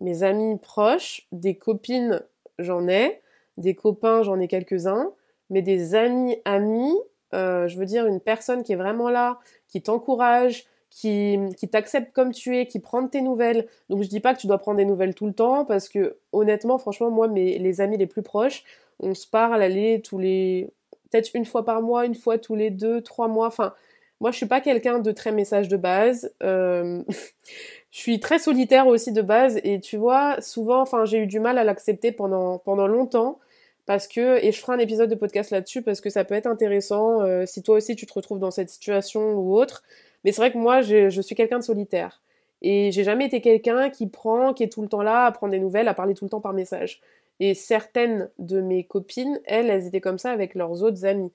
Mes 0.00 0.22
amis 0.22 0.56
proches, 0.58 1.26
des 1.32 1.56
copines, 1.56 2.22
j'en 2.58 2.86
ai. 2.86 3.22
Des 3.56 3.74
copains, 3.74 4.22
j'en 4.22 4.38
ai 4.38 4.46
quelques-uns. 4.46 5.10
Mais 5.50 5.62
des 5.62 5.94
amis, 5.94 6.36
amis, 6.44 6.94
euh, 7.34 7.68
je 7.68 7.78
veux 7.78 7.86
dire, 7.86 8.06
une 8.06 8.20
personne 8.20 8.62
qui 8.62 8.72
est 8.72 8.76
vraiment 8.76 9.10
là, 9.10 9.38
qui 9.68 9.82
t'encourage, 9.82 10.64
qui, 10.90 11.38
qui 11.56 11.68
t'accepte 11.68 12.12
comme 12.12 12.32
tu 12.32 12.56
es, 12.56 12.66
qui 12.66 12.80
prend 12.80 13.06
tes 13.06 13.20
nouvelles. 13.20 13.66
Donc 13.88 14.02
je 14.02 14.08
dis 14.08 14.20
pas 14.20 14.34
que 14.34 14.40
tu 14.40 14.46
dois 14.46 14.58
prendre 14.58 14.78
des 14.78 14.84
nouvelles 14.84 15.14
tout 15.14 15.26
le 15.26 15.32
temps, 15.32 15.64
parce 15.64 15.88
que 15.88 16.16
honnêtement, 16.32 16.78
franchement, 16.78 17.10
moi, 17.10 17.28
mes, 17.28 17.58
les 17.58 17.80
amis 17.80 17.98
les 17.98 18.06
plus 18.06 18.22
proches, 18.22 18.64
on 19.00 19.14
se 19.14 19.26
parle, 19.26 19.62
aller 19.62 20.00
tous 20.02 20.18
les... 20.18 20.70
peut-être 21.10 21.30
une 21.34 21.44
fois 21.44 21.64
par 21.64 21.82
mois, 21.82 22.06
une 22.06 22.14
fois 22.14 22.38
tous 22.38 22.54
les 22.54 22.70
deux, 22.70 23.00
trois 23.02 23.28
mois, 23.28 23.46
enfin... 23.46 23.74
Moi, 24.18 24.30
je 24.30 24.38
suis 24.38 24.46
pas 24.46 24.62
quelqu'un 24.62 24.98
de 24.98 25.12
très 25.12 25.30
message 25.30 25.68
de 25.68 25.76
base. 25.76 26.32
Euh... 26.42 27.02
je 27.90 27.98
suis 27.98 28.18
très 28.18 28.38
solitaire 28.38 28.86
aussi 28.86 29.12
de 29.12 29.20
base 29.20 29.60
et 29.62 29.78
tu 29.78 29.98
vois, 29.98 30.40
souvent, 30.40 30.80
enfin, 30.80 31.04
j'ai 31.04 31.18
eu 31.18 31.26
du 31.26 31.38
mal 31.38 31.58
à 31.58 31.64
l'accepter 31.64 32.12
pendant 32.12 32.56
pendant 32.58 32.86
longtemps 32.86 33.38
parce 33.86 34.08
que 34.08 34.44
et 34.44 34.52
je 34.52 34.60
ferai 34.60 34.74
un 34.74 34.78
épisode 34.78 35.08
de 35.08 35.14
podcast 35.14 35.50
là-dessus 35.50 35.80
parce 35.80 36.00
que 36.00 36.10
ça 36.10 36.24
peut 36.24 36.34
être 36.34 36.46
intéressant 36.46 37.22
euh, 37.22 37.46
si 37.46 37.62
toi 37.62 37.76
aussi 37.76 37.94
tu 37.96 38.04
te 38.04 38.12
retrouves 38.12 38.40
dans 38.40 38.50
cette 38.50 38.68
situation 38.68 39.34
ou 39.34 39.56
autre. 39.56 39.84
Mais 40.24 40.32
c'est 40.32 40.42
vrai 40.42 40.52
que 40.52 40.58
moi, 40.58 40.80
je, 40.80 41.20
suis 41.20 41.36
quelqu'un 41.36 41.60
de 41.60 41.64
solitaire. 41.64 42.20
Et 42.60 42.90
j'ai 42.90 43.04
jamais 43.04 43.26
été 43.26 43.40
quelqu'un 43.40 43.90
qui 43.90 44.08
prend, 44.08 44.54
qui 44.54 44.64
est 44.64 44.68
tout 44.68 44.82
le 44.82 44.88
temps 44.88 45.02
là 45.02 45.26
à 45.26 45.30
prendre 45.30 45.52
des 45.52 45.60
nouvelles, 45.60 45.86
à 45.86 45.94
parler 45.94 46.14
tout 46.14 46.24
le 46.24 46.30
temps 46.30 46.40
par 46.40 46.52
message. 46.52 47.00
Et 47.38 47.54
certaines 47.54 48.28
de 48.40 48.60
mes 48.60 48.82
copines, 48.82 49.38
elles, 49.44 49.70
elles 49.70 49.86
étaient 49.86 50.00
comme 50.00 50.18
ça 50.18 50.30
avec 50.32 50.56
leurs 50.56 50.82
autres 50.82 51.04
amis. 51.04 51.30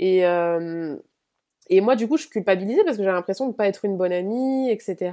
Et, 0.00 0.26
euh, 0.26 0.96
et 1.68 1.80
moi, 1.80 1.94
du 1.94 2.08
coup, 2.08 2.16
je 2.16 2.26
culpabilisais 2.26 2.82
parce 2.84 2.96
que 2.96 3.04
j'ai 3.04 3.10
l'impression 3.10 3.44
de 3.44 3.52
ne 3.52 3.56
pas 3.56 3.68
être 3.68 3.84
une 3.84 3.96
bonne 3.96 4.12
amie, 4.12 4.70
etc. 4.70 5.12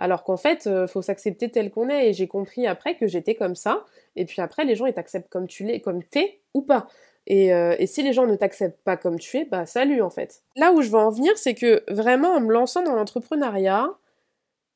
Alors 0.00 0.24
qu'en 0.24 0.36
fait, 0.36 0.66
euh, 0.66 0.88
faut 0.88 1.02
s'accepter 1.02 1.50
tel 1.50 1.70
qu'on 1.70 1.88
est. 1.88 2.08
Et 2.08 2.12
j'ai 2.12 2.26
compris 2.26 2.66
après 2.66 2.96
que 2.96 3.06
j'étais 3.06 3.36
comme 3.36 3.54
ça. 3.54 3.84
Et 4.16 4.24
puis 4.24 4.42
après, 4.42 4.64
les 4.64 4.74
gens, 4.74 4.86
ils 4.86 4.94
t'acceptent 4.94 5.28
comme 5.28 5.46
tu 5.46 5.64
l'es, 5.64 5.80
comme 5.80 6.02
t'es 6.02 6.40
ou 6.54 6.62
pas. 6.62 6.88
Euh, 7.30 7.76
et, 7.78 7.86
si 7.86 8.02
les 8.02 8.12
gens 8.12 8.26
ne 8.26 8.34
t'acceptent 8.34 8.82
pas 8.82 8.96
comme 8.96 9.18
tu 9.18 9.36
es, 9.36 9.44
bah 9.44 9.66
salut 9.66 10.02
en 10.02 10.10
fait. 10.10 10.42
Là 10.56 10.72
où 10.72 10.82
je 10.82 10.90
veux 10.90 10.98
en 10.98 11.10
venir, 11.10 11.36
c'est 11.36 11.54
que 11.54 11.84
vraiment 11.88 12.30
en 12.30 12.40
me 12.40 12.52
lançant 12.52 12.82
dans 12.82 12.94
l'entrepreneuriat, 12.94 13.90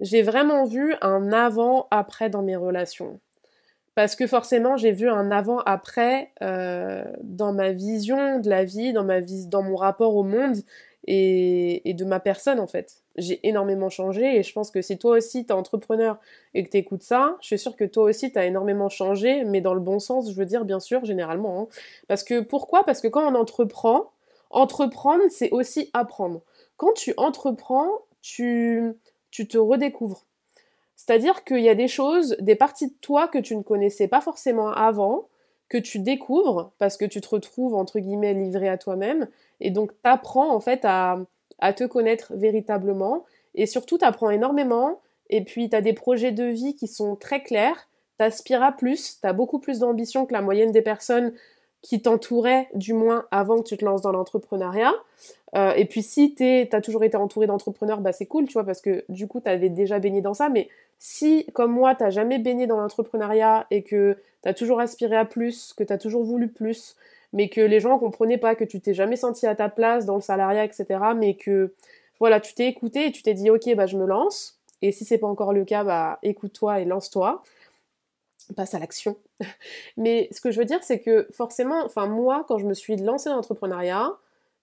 j'ai 0.01 0.23
vraiment 0.23 0.65
vu 0.65 0.95
un 1.01 1.33
avant-après 1.33 2.31
dans 2.31 2.43
mes 2.43 2.57
relations. 2.57 3.19
Parce 3.95 4.17
que 4.17 4.27
forcément, 4.27 4.77
j'ai 4.77 4.93
vu 4.93 5.09
un 5.09 5.31
avant-après 5.31 6.33
euh, 6.43 7.05
dans 7.23 7.53
ma 7.53 7.73
vision 7.73 8.41
de 8.41 8.51
la 8.51 8.65
vie, 8.65 8.93
dans, 8.93 9.05
ma 9.05 9.21
vie, 9.21 9.47
dans 9.47 9.63
mon 9.63 9.77
rapport 9.77 10.17
au 10.17 10.25
monde 10.25 10.57
et, 11.07 11.95
de 11.95 12.05
ma 12.05 12.21
personne 12.21 12.61
en 12.61 12.67
fait. 12.67 13.04
J'ai 13.17 13.47
énormément 13.47 13.89
changé 13.89 14.39
et 14.39 14.43
je 14.43 14.53
pense 14.53 14.71
que 14.71 14.83
si 14.83 14.99
toi 14.99 15.17
aussi 15.17 15.47
t'es 15.47 15.53
entrepreneur 15.53 16.19
et 16.53 16.65
que 16.65 16.71
t'écoutes 16.71 17.03
ça, 17.03 17.37
je 17.41 17.47
suis 17.47 17.59
sûre 17.59 17.77
que 17.77 17.85
toi 17.85 18.05
aussi 18.05 18.33
t'as 18.33 18.45
énormément 18.45 18.89
changé, 18.89 19.45
mais 19.45 19.61
dans 19.61 19.75
le 19.75 19.81
bon 19.81 19.99
sens, 19.99 20.31
je 20.31 20.37
veux 20.37 20.47
dire 20.47 20.65
bien 20.65 20.81
sûr, 20.81 21.05
généralement. 21.05 21.61
Hein. 21.61 21.69
Parce 22.09 22.25
que 22.25 22.41
pourquoi? 22.41 22.85
Parce 22.85 23.01
que 23.01 23.09
quand 23.09 23.31
on 23.31 23.35
entreprend, 23.37 24.11
entreprendre 24.51 25.23
c'est 25.31 25.51
aussi 25.51 25.91
apprendre. 25.93 26.43
Quand 26.77 26.93
tu 26.93 27.15
entreprends, 27.17 27.89
tu, 28.21 28.95
tu 29.31 29.47
te 29.47 29.59
redécouvres. 29.59 30.25
C'est-à-dire 30.97 31.45
qu'il 31.45 31.61
y 31.61 31.69
a 31.69 31.75
des 31.75 31.89
choses, 31.89 32.37
des 32.41 32.57
parties 32.57 32.89
de 32.89 32.97
toi 33.01 33.29
que 33.29 33.39
tu 33.39 33.57
ne 33.57 33.63
connaissais 33.63 34.09
pas 34.09 34.21
forcément 34.21 34.71
avant, 34.71 35.29
que 35.69 35.79
tu 35.79 35.99
découvres 35.99 36.73
parce 36.79 36.97
que 36.97 37.05
tu 37.05 37.21
te 37.21 37.29
retrouves 37.29 37.75
entre 37.75 37.99
guillemets 37.99 38.35
livré 38.35 38.69
à 38.69 38.79
toi-même 38.79 39.29
et 39.61 39.71
donc 39.71 39.93
t'apprends 40.03 40.55
en 40.55 40.61
fait 40.61 40.85
à, 40.85 41.19
à 41.65 41.73
te 41.73 41.85
connaître 41.85 42.35
véritablement 42.35 43.25
et 43.55 43.65
surtout 43.65 43.97
t'apprends 43.97 44.29
énormément 44.29 45.01
et 45.31 45.43
puis 45.43 45.71
t'as 45.71 45.81
des 45.81 45.95
projets 45.95 46.31
de 46.31 46.45
vie 46.45 46.75
qui 46.77 46.87
sont 46.87 47.17
très 47.17 47.43
clairs, 47.43 47.89
t'aspires 48.19 48.63
à 48.63 48.71
plus, 48.71 49.19
t'as 49.23 49.33
beaucoup 49.33 49.59
plus 49.59 49.79
d'ambition 49.79 50.27
que 50.27 50.35
la 50.35 50.43
moyenne 50.43 50.73
des 50.73 50.83
personnes 50.83 51.33
qui 51.81 52.03
t'entouraient 52.03 52.69
du 52.75 52.93
moins 52.93 53.25
avant 53.31 53.63
que 53.63 53.67
tu 53.67 53.79
te 53.79 53.85
lances 53.85 54.03
dans 54.03 54.13
l'entrepreneuriat. 54.13 54.93
Euh, 55.57 55.73
et 55.73 55.87
puis 55.87 56.03
si 56.03 56.35
tu 56.35 56.45
as 56.45 56.81
toujours 56.83 57.03
été 57.03 57.17
entouré 57.17 57.47
d'entrepreneurs, 57.47 58.01
bah 58.01 58.13
c'est 58.13 58.27
cool, 58.27 58.47
tu 58.47 58.53
vois, 58.53 58.65
parce 58.65 58.83
que 58.83 59.05
du 59.09 59.27
coup, 59.27 59.41
tu 59.41 59.71
déjà 59.71 59.99
baigné 59.99 60.21
dans 60.21 60.35
ça. 60.35 60.51
Mais 60.51 60.69
si, 60.99 61.47
comme 61.55 61.73
moi, 61.73 61.95
t'as 61.95 62.11
jamais 62.11 62.39
baigné 62.39 62.67
dans 62.67 62.77
l'entrepreneuriat 62.77 63.67
et 63.71 63.83
que 63.83 64.19
tu 64.43 64.49
as 64.49 64.55
toujours 64.55 64.81
aspiré 64.81 65.17
à 65.17 65.25
plus, 65.25 65.73
que 65.73 65.85
tu 65.85 65.93
as 65.93 65.99
toujours 65.99 66.25
voulu 66.25 66.49
plus, 66.49 66.97
mais 67.35 67.51
que 67.51 67.61
les 67.61 67.81
gens 67.81 67.99
comprenaient 67.99 68.39
pas, 68.39 68.55
que 68.55 68.65
tu 68.65 68.81
t'es 68.81 68.95
jamais 68.95 69.17
senti 69.17 69.47
à 69.47 69.55
ta 69.55 69.69
place 69.69 70.07
dans 70.07 70.15
le 70.15 70.23
salariat, 70.23 70.65
etc., 70.65 70.87
mais 71.15 71.35
que 71.35 71.75
voilà, 72.21 72.41
tu 72.41 72.55
t'es 72.55 72.69
écouté 72.69 73.07
et 73.09 73.13
tu 73.13 73.23
t'es 73.23 73.35
dit, 73.35 73.51
ok, 73.51 73.75
bah 73.75 73.87
je 73.87 73.99
me 73.99 74.07
lance. 74.07 74.59
Et 74.81 74.93
si 74.93 75.05
c'est 75.05 75.19
pas 75.19 75.27
encore 75.27 75.53
le 75.53 75.65
cas, 75.65 75.85
bah 75.85 76.19
écoute-toi 76.23 76.81
et 76.81 76.85
lance-toi 76.87 77.43
passe 78.57 78.75
à 78.75 78.79
l'action. 78.79 79.17
Mais 79.97 80.29
ce 80.31 80.41
que 80.41 80.51
je 80.51 80.59
veux 80.59 80.65
dire, 80.65 80.83
c'est 80.83 81.01
que 81.01 81.27
forcément, 81.33 81.83
enfin 81.85 82.07
moi, 82.07 82.45
quand 82.47 82.59
je 82.59 82.67
me 82.67 82.75
suis 82.75 82.97
lancée 82.97 83.31
dans 83.31 83.37
l'entrepreneuriat, 83.37 84.13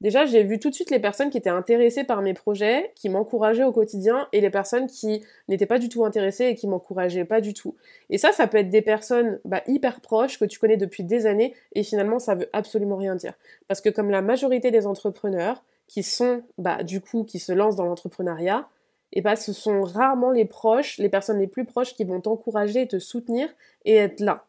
Déjà, 0.01 0.25
j'ai 0.25 0.43
vu 0.43 0.57
tout 0.57 0.71
de 0.71 0.75
suite 0.75 0.89
les 0.89 0.99
personnes 0.99 1.29
qui 1.29 1.37
étaient 1.37 1.51
intéressées 1.51 2.03
par 2.03 2.23
mes 2.23 2.33
projets, 2.33 2.91
qui 2.95 3.07
m'encourageaient 3.07 3.63
au 3.63 3.71
quotidien, 3.71 4.27
et 4.33 4.41
les 4.41 4.49
personnes 4.49 4.87
qui 4.87 5.23
n'étaient 5.47 5.67
pas 5.67 5.77
du 5.77 5.89
tout 5.89 6.03
intéressées 6.03 6.45
et 6.45 6.55
qui 6.55 6.67
m'encourageaient 6.67 7.23
pas 7.23 7.39
du 7.39 7.53
tout. 7.53 7.75
Et 8.09 8.17
ça, 8.17 8.31
ça 8.31 8.47
peut 8.47 8.57
être 8.57 8.71
des 8.71 8.81
personnes 8.81 9.39
bah, 9.45 9.61
hyper 9.67 10.01
proches 10.01 10.39
que 10.39 10.45
tu 10.45 10.57
connais 10.57 10.75
depuis 10.75 11.03
des 11.03 11.27
années, 11.27 11.53
et 11.73 11.83
finalement, 11.83 12.17
ça 12.17 12.33
veut 12.33 12.49
absolument 12.51 12.97
rien 12.97 13.15
dire. 13.15 13.33
Parce 13.67 13.79
que 13.79 13.89
comme 13.89 14.09
la 14.09 14.23
majorité 14.23 14.71
des 14.71 14.87
entrepreneurs 14.87 15.63
qui 15.87 16.01
sont, 16.01 16.41
bah, 16.57 16.81
du 16.83 16.99
coup, 16.99 17.23
qui 17.23 17.37
se 17.37 17.51
lancent 17.51 17.75
dans 17.75 17.85
l'entrepreneuriat, 17.85 18.67
et 19.13 19.21
bah 19.21 19.35
ce 19.35 19.53
sont 19.53 19.81
rarement 19.81 20.31
les 20.31 20.45
proches, 20.45 20.97
les 20.97 21.09
personnes 21.09 21.39
les 21.39 21.47
plus 21.47 21.65
proches 21.65 21.93
qui 21.93 22.05
vont 22.05 22.21
t'encourager, 22.21 22.87
te 22.87 22.97
soutenir 22.97 23.49
et 23.83 23.97
être 23.97 24.21
là. 24.21 24.45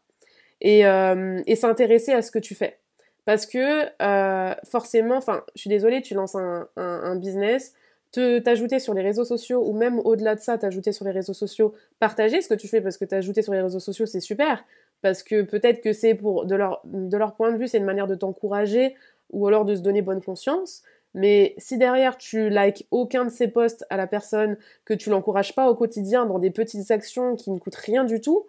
Euh, 0.65 1.43
et 1.47 1.57
s'intéresser 1.57 2.13
à 2.13 2.23
ce 2.23 2.31
que 2.31 2.39
tu 2.39 2.55
fais. 2.55 2.79
Parce 3.25 3.47
que 3.47 3.87
euh, 4.03 4.55
forcément, 4.65 5.17
enfin, 5.17 5.45
je 5.55 5.61
suis 5.61 5.71
désolée, 5.71 6.03
tu 6.03 6.15
lances 6.15 6.35
un, 6.35 7.17
business, 7.17 7.75
t'ajouter 8.13 8.79
sur 8.79 8.95
les 8.95 9.03
réseaux 9.03 9.25
sociaux, 9.25 9.63
ou 9.65 9.73
même 9.73 10.01
au-delà 10.01 10.35
de 10.35 10.41
ça, 10.41 10.59
t'ajouter 10.59 10.93
sur 10.93 11.05
les 11.05 11.13
réseaux 11.13 11.33
sociaux, 11.33 11.75
partager 11.99 12.41
ce 12.41 12.49
que 12.49 12.55
tu 12.55 12.69
fais 12.69 12.81
parce 12.81 12.99
que 12.99 13.05
t'ajouter 13.05 13.43
sur 13.43 13.53
les 13.53 13.63
réseaux 13.63 13.81
sociaux, 13.81 14.07
c'est 14.07 14.21
super. 14.21 14.65
Parce 15.03 15.23
que 15.23 15.43
peut-être 15.43 15.81
que 15.81 15.93
c'est 15.93 16.15
pour, 16.15 16.47
de 16.47 16.55
leur, 16.55 16.81
de 16.85 17.17
leur 17.17 17.35
point 17.35 17.53
de 17.53 17.59
vue, 17.59 17.69
c'est 17.69 17.79
une 17.79 17.85
manière 17.85 18.07
de 18.07 18.15
t'encourager, 18.15 18.95
ou 19.31 19.47
alors 19.47 19.65
de 19.65 19.75
se 19.75 19.81
donner 19.81 20.03
bonne 20.03 20.23
conscience. 20.23 20.83
Mais 21.15 21.55
si 21.59 21.77
derrière 21.79 22.17
tu 22.17 22.49
likes 22.49 22.87
aucun 22.91 23.25
de 23.25 23.31
ces 23.31 23.49
posts 23.49 23.85
à 23.91 23.97
la 23.97 24.07
personne, 24.07 24.57
que 24.85 24.95
tu 24.95 25.11
l'encourages 25.11 25.55
pas 25.55 25.69
au 25.69 25.75
quotidien 25.75 26.27
dans 26.27 26.39
des 26.39 26.51
petites 26.51 26.91
actions 26.91 27.37
qui 27.37 27.51
ne 27.51 27.59
coûtent 27.59 27.75
rien 27.77 28.05
du 28.05 28.21
tout, 28.21 28.47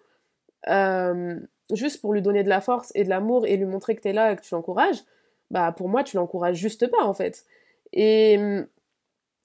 euh, 0.70 1.40
juste 1.72 2.02
pour 2.02 2.14
lui 2.14 2.22
donner 2.22 2.44
de 2.44 2.50
la 2.50 2.62
force 2.62 2.92
et 2.96 3.04
de 3.04 3.10
l'amour 3.10 3.46
et 3.46 3.58
lui 3.58 3.66
montrer 3.66 3.96
que 3.96 4.02
tu 4.02 4.10
es 4.10 4.14
là 4.14 4.32
et 4.32 4.36
que 4.36 4.42
tu 4.42 4.54
l'encourages, 4.54 5.04
bah 5.52 5.72
pour 5.72 5.90
moi 5.90 6.04
tu 6.04 6.18
l'encourages 6.18 6.58
juste 6.58 6.88
pas 6.88 7.04
en 7.04 7.14
fait. 7.14 7.46
Et, 7.94 8.40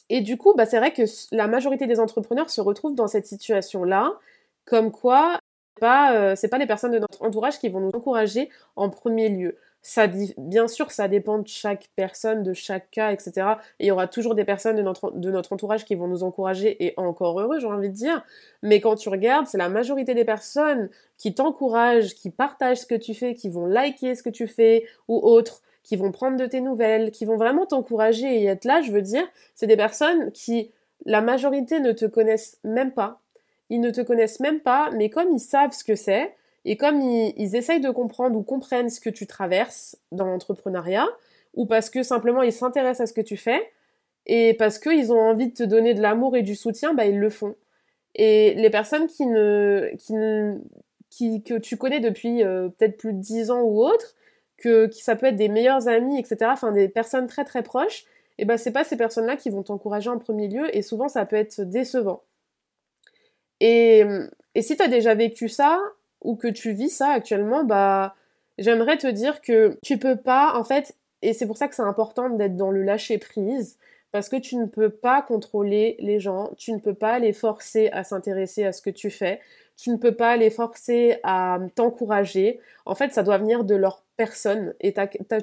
et 0.08 0.20
du 0.20 0.36
coup, 0.38 0.54
bah 0.54 0.66
c'est 0.66 0.78
vrai 0.78 0.92
que 0.92 1.02
la 1.32 1.46
majorité 1.46 1.86
des 1.86 2.00
entrepreneurs 2.00 2.50
se 2.50 2.60
retrouvent 2.60 2.94
dans 2.94 3.08
cette 3.08 3.26
situation-là, 3.26 4.12
comme 4.64 4.90
quoi 4.90 5.38
pas, 5.80 6.14
euh, 6.14 6.34
pas 6.50 6.58
les 6.58 6.66
personnes 6.66 6.92
de 6.92 6.98
notre 6.98 7.22
entourage 7.22 7.58
qui 7.58 7.68
vont 7.68 7.80
nous 7.80 7.90
encourager 7.90 8.50
en 8.76 8.90
premier 8.90 9.28
lieu 9.28 9.56
bien 10.36 10.68
sûr, 10.68 10.90
ça 10.90 11.08
dépend 11.08 11.38
de 11.38 11.48
chaque 11.48 11.88
personne, 11.96 12.42
de 12.42 12.52
chaque 12.52 12.90
cas, 12.90 13.10
etc. 13.12 13.32
Et 13.78 13.84
il 13.84 13.88
y 13.88 13.90
aura 13.90 14.06
toujours 14.06 14.34
des 14.34 14.44
personnes 14.44 14.76
de 14.76 14.82
notre, 14.82 15.52
entourage 15.52 15.84
qui 15.84 15.94
vont 15.94 16.08
nous 16.08 16.22
encourager, 16.24 16.84
et 16.84 16.94
encore 16.96 17.40
heureux, 17.40 17.58
j'ai 17.58 17.66
envie 17.66 17.88
de 17.88 17.94
dire. 17.94 18.24
Mais 18.62 18.80
quand 18.80 18.96
tu 18.96 19.08
regardes, 19.08 19.46
c'est 19.46 19.58
la 19.58 19.68
majorité 19.68 20.14
des 20.14 20.24
personnes 20.24 20.90
qui 21.16 21.34
t'encouragent, 21.34 22.14
qui 22.14 22.30
partagent 22.30 22.78
ce 22.78 22.86
que 22.86 22.94
tu 22.94 23.14
fais, 23.14 23.34
qui 23.34 23.48
vont 23.48 23.66
liker 23.66 24.14
ce 24.14 24.22
que 24.22 24.30
tu 24.30 24.46
fais, 24.46 24.84
ou 25.08 25.16
autres, 25.16 25.62
qui 25.82 25.96
vont 25.96 26.12
prendre 26.12 26.36
de 26.36 26.46
tes 26.46 26.60
nouvelles, 26.60 27.10
qui 27.10 27.24
vont 27.24 27.36
vraiment 27.36 27.64
t'encourager 27.64 28.42
et 28.42 28.44
être 28.44 28.64
là, 28.64 28.82
je 28.82 28.92
veux 28.92 29.02
dire, 29.02 29.26
c'est 29.54 29.66
des 29.66 29.76
personnes 29.76 30.32
qui, 30.32 30.70
la 31.06 31.22
majorité 31.22 31.80
ne 31.80 31.92
te 31.92 32.04
connaissent 32.04 32.58
même 32.62 32.92
pas. 32.92 33.20
Ils 33.70 33.80
ne 33.80 33.90
te 33.90 34.00
connaissent 34.00 34.40
même 34.40 34.60
pas, 34.60 34.90
mais 34.92 35.08
comme 35.08 35.30
ils 35.32 35.40
savent 35.40 35.72
ce 35.72 35.84
que 35.84 35.94
c'est, 35.94 36.34
et 36.68 36.76
comme 36.76 37.00
ils, 37.00 37.56
essayent 37.56 37.80
de 37.80 37.88
comprendre 37.88 38.36
ou 38.36 38.42
comprennent 38.42 38.90
ce 38.90 39.00
que 39.00 39.08
tu 39.08 39.26
traverses 39.26 39.96
dans 40.12 40.26
l'entrepreneuriat, 40.26 41.08
ou 41.54 41.64
parce 41.64 41.88
que 41.88 42.02
simplement 42.02 42.42
ils 42.42 42.52
s'intéressent 42.52 43.00
à 43.00 43.06
ce 43.06 43.14
que 43.14 43.22
tu 43.22 43.38
fais, 43.38 43.72
et 44.26 44.52
parce 44.52 44.78
qu'ils 44.78 45.10
ont 45.10 45.18
envie 45.18 45.48
de 45.48 45.54
te 45.54 45.62
donner 45.62 45.94
de 45.94 46.02
l'amour 46.02 46.36
et 46.36 46.42
du 46.42 46.54
soutien, 46.54 46.92
bah 46.92 47.06
ils 47.06 47.18
le 47.18 47.30
font. 47.30 47.56
Et 48.14 48.52
les 48.52 48.68
personnes 48.68 49.06
qui 49.06 49.24
ne, 49.24 49.88
qui 49.96 50.12
qui, 51.08 51.42
que 51.42 51.54
tu 51.54 51.78
connais 51.78 52.00
depuis 52.00 52.44
euh, 52.44 52.68
peut-être 52.68 52.98
plus 52.98 53.14
de 53.14 53.20
10 53.20 53.50
ans 53.50 53.62
ou 53.62 53.82
autre, 53.82 54.14
que 54.58 54.88
qui, 54.88 55.02
ça 55.02 55.16
peut 55.16 55.26
être 55.26 55.36
des 55.36 55.48
meilleurs 55.48 55.88
amis, 55.88 56.18
etc., 56.18 56.50
enfin 56.52 56.72
des 56.72 56.90
personnes 56.90 57.28
très 57.28 57.44
très 57.44 57.62
proches, 57.62 58.04
et 58.36 58.44
ben 58.44 58.58
c'est 58.58 58.72
pas 58.72 58.84
ces 58.84 58.98
personnes-là 58.98 59.36
qui 59.36 59.48
vont 59.48 59.62
t'encourager 59.62 60.10
en 60.10 60.18
premier 60.18 60.48
lieu, 60.48 60.76
et 60.76 60.82
souvent 60.82 61.08
ça 61.08 61.24
peut 61.24 61.36
être 61.36 61.62
décevant. 61.62 62.22
Et, 63.60 64.04
et 64.54 64.60
si 64.60 64.76
tu 64.76 64.82
as 64.82 64.88
déjà 64.88 65.14
vécu 65.14 65.48
ça, 65.48 65.80
ou 66.22 66.36
que 66.36 66.48
tu 66.48 66.72
vis 66.72 66.90
ça 66.90 67.10
actuellement, 67.10 67.64
bah 67.64 68.14
j'aimerais 68.58 68.98
te 68.98 69.06
dire 69.06 69.40
que 69.40 69.78
tu 69.82 69.98
peux 69.98 70.16
pas 70.16 70.54
en 70.58 70.64
fait 70.64 70.94
et 71.22 71.32
c'est 71.32 71.46
pour 71.46 71.56
ça 71.56 71.68
que 71.68 71.74
c'est 71.74 71.82
important 71.82 72.30
d'être 72.30 72.56
dans 72.56 72.70
le 72.70 72.82
lâcher 72.82 73.18
prise 73.18 73.78
parce 74.12 74.28
que 74.28 74.36
tu 74.36 74.56
ne 74.56 74.66
peux 74.66 74.90
pas 74.90 75.22
contrôler 75.22 75.96
les 75.98 76.20
gens, 76.20 76.50
tu 76.56 76.72
ne 76.72 76.78
peux 76.78 76.94
pas 76.94 77.18
les 77.18 77.32
forcer 77.32 77.88
à 77.92 78.04
s'intéresser 78.04 78.64
à 78.64 78.72
ce 78.72 78.80
que 78.80 78.90
tu 78.90 79.10
fais, 79.10 79.40
tu 79.76 79.90
ne 79.90 79.96
peux 79.96 80.14
pas 80.14 80.36
les 80.36 80.50
forcer 80.50 81.18
à 81.22 81.58
t'encourager. 81.74 82.58
En 82.86 82.94
fait, 82.94 83.12
ça 83.12 83.22
doit 83.22 83.38
venir 83.38 83.64
de 83.64 83.74
leur 83.74 84.02
personne 84.16 84.74
et 84.80 84.94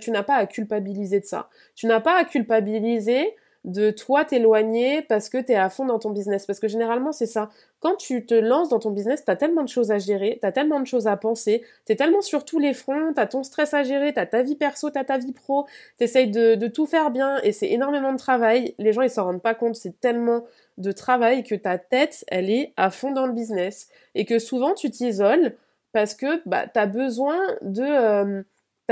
tu 0.01 0.12
n'as 0.12 0.24
pas 0.24 0.36
à 0.36 0.46
culpabiliser 0.46 1.20
de 1.20 1.25
ça. 1.25 1.50
Tu 1.75 1.86
n'as 1.86 2.01
pas 2.01 2.17
à 2.17 2.25
culpabiliser 2.25 3.36
de 3.65 3.89
toi 3.89 4.24
t'éloigner 4.25 5.01
parce 5.01 5.27
que 5.27 5.39
tu 5.39 5.51
es 5.51 5.55
à 5.55 5.69
fond 5.69 5.86
dans 5.86 5.98
ton 5.98 6.12
business. 6.12 6.45
Parce 6.45 6.60
que 6.60 6.67
généralement, 6.67 7.12
c'est 7.12 7.25
ça. 7.25 7.50
Quand 7.79 7.95
tu 7.95 8.25
te 8.25 8.36
lances 8.36 8.69
dans 8.69 8.79
ton 8.79 8.91
business, 8.91 9.25
tu 9.25 9.31
as 9.31 9.36
tellement 9.36 9.63
de 9.63 9.69
choses 9.69 9.91
à 9.91 9.98
gérer, 9.98 10.38
tu 10.39 10.48
as 10.48 10.51
tellement 10.51 10.79
de 10.79 10.86
choses 10.86 11.07
à 11.07 11.17
penser, 11.17 11.63
tu 11.86 11.93
es 11.93 11.95
tellement 11.95 12.22
sur 12.22 12.45
tous 12.45 12.60
les 12.60 12.74
fronts, 12.74 13.13
tu 13.13 13.27
ton 13.27 13.43
stress 13.43 13.74
à 13.74 13.84
gérer, 13.84 14.13
tu 14.13 14.19
as 14.19 14.27
ta 14.27 14.43
vie 14.43 14.55
perso, 14.55 14.91
tu 14.91 15.03
ta 15.03 15.17
vie 15.17 15.34
pro, 15.34 15.65
tu 15.98 16.03
essayes 16.03 16.29
de, 16.29 16.67
tout 16.67 16.86
faire 16.86 17.10
bien 17.10 17.38
et 17.43 17.51
c'est 17.51 17.69
énormément 17.69 18.13
de 18.13 18.17
travail. 18.17 18.75
Les 18.77 18.93
gens, 18.93 19.01
ils 19.01 19.10
s'en 19.10 19.25
rendent 19.25 19.41
pas 19.41 19.55
compte, 19.55 19.75
c'est 19.75 20.00
tellement 20.00 20.45
de 20.77 20.91
travail 20.91 21.43
que 21.43 21.55
ta 21.55 21.79
tête, 21.79 22.24
elle 22.27 22.50
est 22.50 22.74
à 22.77 22.91
fond 22.91 23.12
dans 23.12 23.25
le 23.25 23.34
business. 23.34 23.89
Et 24.13 24.25
que 24.25 24.39
souvent, 24.39 24.74
tu 24.74 24.91
t'isoles 24.91 25.55
parce 25.91 26.13
que 26.13 26.41
bah. 26.48 26.65
Euh, 26.75 28.43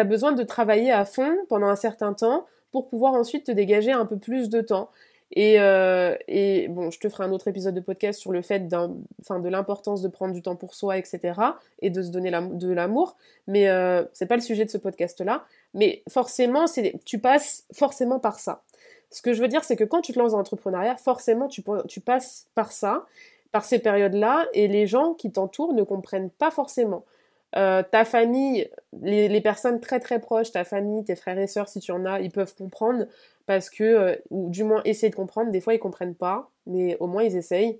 besoin 0.05 0.31
de 0.31 0.43
travailler 0.43 0.91
à 0.91 1.05
fond 1.05 1.35
pendant 1.49 1.67
un 1.67 1.75
certain 1.75 2.13
temps 2.13 2.47
pour 2.73 2.89
pouvoir 2.89 3.13
ensuite 3.13 3.45
te 3.45 3.51
dégager 3.51 3.91
un 3.91 4.05
peu 4.05 4.17
plus 4.17 4.49
de 4.49 4.59
temps. 4.59 4.89
Et, 5.35 5.59
euh, 5.59 6.15
et, 6.27 6.67
bon, 6.67 6.91
je 6.91 6.99
te 6.99 7.07
ferai 7.07 7.23
un 7.23 7.31
autre 7.31 7.47
épisode 7.47 7.73
de 7.73 7.79
podcast 7.79 8.19
sur 8.19 8.31
le 8.31 8.41
fait 8.41 8.67
de 8.67 9.49
l'importance 9.49 10.01
de 10.01 10.07
prendre 10.07 10.33
du 10.33 10.41
temps 10.41 10.55
pour 10.55 10.75
soi, 10.75 10.97
etc. 10.97 11.33
et 11.81 11.89
de 11.89 12.01
se 12.01 12.09
donner 12.09 12.31
de 12.31 12.71
l'amour. 12.71 13.15
Mais 13.47 13.69
euh, 13.69 14.03
c'est 14.13 14.25
pas 14.25 14.35
le 14.35 14.41
sujet 14.41 14.65
de 14.65 14.69
ce 14.69 14.77
podcast-là. 14.77 15.45
Mais 15.73 16.03
forcément, 16.09 16.65
tu 17.05 17.19
passes 17.19 17.65
forcément 17.71 18.19
par 18.19 18.39
ça. 18.39 18.61
Ce 19.09 19.21
que 19.21 19.33
je 19.33 19.41
veux 19.41 19.47
dire, 19.47 19.63
c'est 19.63 19.75
que 19.75 19.83
quand 19.83 20.01
tu 20.01 20.13
te 20.13 20.19
lances 20.19 20.31
dans 20.31 20.39
l'entrepreneuriat, 20.39 20.97
forcément, 20.97 21.47
tu, 21.47 21.63
tu 21.87 21.99
passes 21.99 22.47
par 22.55 22.71
ça, 22.71 23.05
par 23.51 23.65
ces 23.65 23.79
périodes-là, 23.79 24.47
et 24.53 24.67
les 24.67 24.87
gens 24.87 25.13
qui 25.13 25.31
t'entourent 25.31 25.73
ne 25.73 25.83
comprennent 25.83 26.31
pas 26.31 26.51
forcément. 26.51 27.05
Euh, 27.55 27.83
ta 27.83 28.03
famille, 28.03 28.69
les, 29.01 29.41
personnes 29.41 29.79
très 29.79 29.99
très 29.99 30.19
proches, 30.19 30.51
ta 30.51 30.63
famille, 30.63 31.03
tes 31.03 31.15
frères 31.15 31.37
et 31.37 31.47
sœurs, 31.47 31.69
si 31.69 31.79
tu 31.79 31.91
en 31.91 32.05
as, 32.05 32.19
ils 32.21 32.31
peuvent 32.31 32.55
comprendre 32.55 33.05
parce 33.45 33.69
que, 33.69 33.83
euh, 33.83 34.15
ou 34.31 34.49
du 34.49 34.63
moins 34.63 34.81
essayer 34.85 35.09
de 35.09 35.15
comprendre. 35.15 35.51
Des 35.51 35.61
fois, 35.61 35.73
ils 35.73 35.79
comprennent 35.79 36.15
pas, 36.15 36.49
mais 36.65 36.97
au 36.99 37.07
moins 37.07 37.23
ils 37.23 37.35
essayent. 37.35 37.79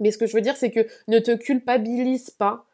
Mais 0.00 0.10
ce 0.10 0.18
que 0.18 0.26
je 0.26 0.34
veux 0.34 0.42
dire, 0.42 0.56
c'est 0.56 0.70
que 0.70 0.86
ne 1.08 1.18
te 1.18 1.34
culpabilise 1.34 2.30
pas. 2.30 2.66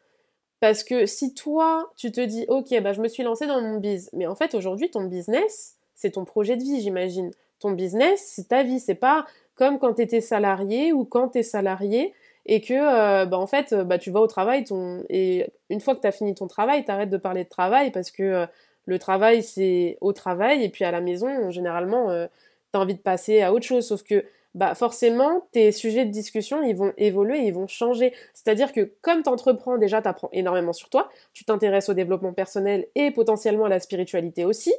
Parce 0.59 0.83
que 0.83 1.05
si 1.05 1.33
toi, 1.33 1.91
tu 1.95 2.11
te 2.11 2.19
dis, 2.19 2.45
ok, 2.49 2.81
bah, 2.81 2.91
je 2.91 3.01
me 3.01 3.07
suis 3.07 3.23
lancé 3.23 3.47
dans 3.47 3.61
mon 3.61 3.77
biz, 3.77 4.09
mais 4.11 4.27
en 4.27 4.35
fait, 4.35 4.55
aujourd'hui, 4.55 4.89
ton 4.91 5.03
business, 5.03 5.77
c'est 5.95 6.11
ton 6.11 6.25
projet 6.25 6.57
de 6.57 6.63
vie, 6.63 6.81
j'imagine. 6.81 7.31
Ton 7.59 7.71
business, 7.71 8.21
c'est 8.35 8.49
ta 8.49 8.63
vie. 8.63 8.79
C'est 8.79 8.95
pas 8.95 9.25
comme 9.55 9.79
quand 9.79 9.93
tu 9.93 10.01
étais 10.01 10.21
salarié 10.21 10.91
ou 10.91 11.05
quand 11.05 11.29
tu 11.29 11.43
salarié 11.43 12.13
et 12.51 12.61
que 12.61 12.73
euh, 12.73 13.25
bah, 13.25 13.37
en 13.37 13.45
fait 13.45 13.73
euh, 13.73 13.83
bah, 13.83 13.99
tu 13.99 14.09
vas 14.09 14.19
au 14.19 14.27
travail 14.27 14.65
et 15.09 15.45
une 15.69 15.79
fois 15.79 15.95
que 15.95 16.01
tu 16.01 16.07
as 16.07 16.11
fini 16.11 16.33
ton 16.33 16.47
travail 16.47 16.83
tu 16.83 17.07
de 17.07 17.17
parler 17.17 17.43
de 17.43 17.49
travail 17.49 17.91
parce 17.91 18.09
que 18.09 18.23
euh, 18.23 18.45
le 18.85 18.97
travail 18.97 19.43
c'est 19.43 19.97
au 20.01 20.13
travail 20.13 20.63
et 20.63 20.69
puis 20.69 20.83
à 20.83 20.89
la 20.89 20.99
maison 20.99 21.51
généralement 21.51 22.07
tu 22.07 22.77
as 22.77 22.79
envie 22.79 22.95
de 22.95 22.99
passer 22.99 23.41
à 23.41 23.53
autre 23.53 23.65
chose. 23.65 23.87
Sauf 23.87 24.01
que 24.01 24.25
bah 24.55 24.73
forcément 24.73 25.47
tes 25.51 25.71
sujets 25.71 26.05
de 26.05 26.11
discussion 26.11 26.63
ils 26.63 26.75
vont 26.75 26.91
évoluer 26.97 27.37
ils 27.41 27.53
vont 27.53 27.67
changer. 27.67 28.13
C'est-à-dire 28.33 28.73
que 28.73 28.91
comme 29.03 29.21
tu 29.21 29.29
entreprends 29.29 29.77
déjà 29.77 30.01
tu 30.01 30.07
apprends 30.07 30.29
énormément 30.31 30.73
sur 30.73 30.89
toi 30.89 31.11
tu 31.33 31.45
t'intéresses 31.45 31.87
au 31.89 31.93
développement 31.93 32.33
personnel 32.33 32.87
et 32.95 33.11
potentiellement 33.11 33.65
à 33.65 33.69
la 33.69 33.79
spiritualité 33.79 34.43
aussi. 34.43 34.73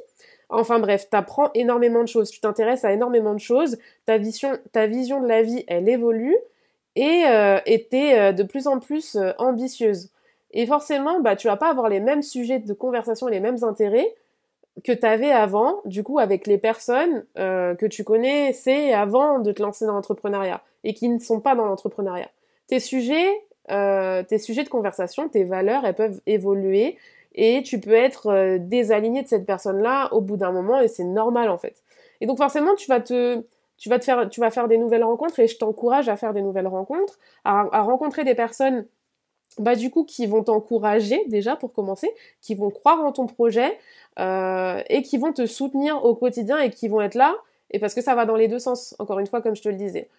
Enfin 0.49 0.79
bref, 0.79 1.07
tu 1.09 1.15
apprends 1.15 1.49
énormément 1.53 2.01
de 2.01 2.09
choses, 2.09 2.29
tu 2.29 2.41
t'intéresses 2.41 2.83
à 2.83 2.91
énormément 2.91 3.33
de 3.33 3.39
choses, 3.39 3.77
ta 4.05 4.17
vision, 4.17 4.59
ta 4.73 4.85
vision 4.85 5.21
de 5.21 5.27
la 5.27 5.43
vie, 5.43 5.63
elle 5.67 5.87
évolue, 5.87 6.35
et 6.95 7.23
euh, 7.27 7.59
était 7.65 8.19
euh, 8.19 8.31
de 8.31 8.43
plus 8.43 8.67
en 8.67 8.79
plus 8.79 9.15
euh, 9.15 9.31
ambitieuse. 9.37 10.09
Et 10.51 10.65
forcément, 10.65 11.21
bah, 11.21 11.35
tu 11.35 11.47
vas 11.47 11.57
pas 11.57 11.69
avoir 11.69 11.89
les 11.89 11.99
mêmes 11.99 12.21
sujets 12.21 12.59
de 12.59 12.73
conversation 12.73 13.27
et 13.29 13.31
les 13.31 13.39
mêmes 13.39 13.63
intérêts 13.63 14.13
que 14.83 14.91
tu 14.91 15.05
avais 15.05 15.31
avant, 15.31 15.81
du 15.85 16.03
coup, 16.03 16.19
avec 16.19 16.47
les 16.47 16.57
personnes 16.57 17.25
que 17.35 17.85
tu 17.87 18.05
connaissais 18.05 18.93
avant 18.93 19.39
de 19.39 19.51
te 19.51 19.61
lancer 19.61 19.85
dans 19.85 19.93
l'entrepreneuriat 19.93 20.61
et 20.85 20.93
qui 20.93 21.09
ne 21.09 21.19
sont 21.19 21.41
pas 21.41 21.55
dans 21.55 21.65
l'entrepreneuriat. 21.65 22.29
Tes 22.67 22.79
sujets, 22.79 23.29
tes 23.67 24.37
sujets 24.37 24.63
de 24.63 24.69
conversation, 24.69 25.27
tes 25.27 25.43
valeurs, 25.43 25.85
elles 25.85 25.93
peuvent 25.93 26.21
évoluer 26.25 26.97
et 27.35 27.63
tu 27.63 27.79
peux 27.81 27.93
être 27.93 28.57
désaligné 28.59 29.23
de 29.23 29.27
cette 29.27 29.45
personne-là 29.45 30.09
au 30.13 30.21
bout 30.21 30.37
d'un 30.37 30.53
moment 30.53 30.79
et 30.79 30.87
c'est 30.87 31.03
normal 31.03 31.49
en 31.49 31.57
fait. 31.57 31.75
Et 32.21 32.25
donc 32.25 32.37
forcément, 32.37 32.73
tu 32.75 32.87
vas 32.87 33.01
te, 33.01 33.43
tu 33.81 33.89
vas, 33.89 33.97
te 33.97 34.05
faire, 34.05 34.29
tu 34.29 34.39
vas 34.39 34.51
faire 34.51 34.67
des 34.67 34.77
nouvelles 34.77 35.03
rencontres 35.03 35.39
et 35.39 35.47
je 35.47 35.57
t'encourage 35.57 36.07
à 36.07 36.15
faire 36.15 36.35
des 36.35 36.43
nouvelles 36.43 36.67
rencontres, 36.67 37.17
à, 37.43 37.81
rencontrer 37.81 38.23
des 38.23 38.35
personnes 38.35 38.85
bah, 39.57 39.75
du 39.75 39.89
coup, 39.89 40.03
qui 40.03 40.27
vont 40.27 40.43
t'encourager 40.43 41.19
déjà 41.29 41.55
pour 41.55 41.73
commencer, 41.73 42.07
qui 42.41 42.53
vont 42.53 42.69
croire 42.69 43.03
en 43.03 43.11
ton 43.11 43.25
projet 43.25 43.75
euh, 44.19 44.83
et 44.87 45.01
qui 45.01 45.17
vont 45.17 45.33
te 45.33 45.47
soutenir 45.47 46.05
au 46.05 46.13
quotidien 46.13 46.59
et 46.59 46.69
qui 46.69 46.87
vont 46.87 47.01
être 47.01 47.15
là. 47.15 47.35
Et 47.71 47.79
parce 47.79 47.95
que 47.95 48.01
ça 48.01 48.13
va 48.13 48.25
dans 48.25 48.35
les 48.35 48.47
deux 48.47 48.59
sens, 48.59 48.95
encore 48.99 49.17
une 49.17 49.25
fois, 49.25 49.41
comme 49.41 49.55
je 49.55 49.63
te 49.63 49.69
le 49.69 49.75
disais. 49.75 50.09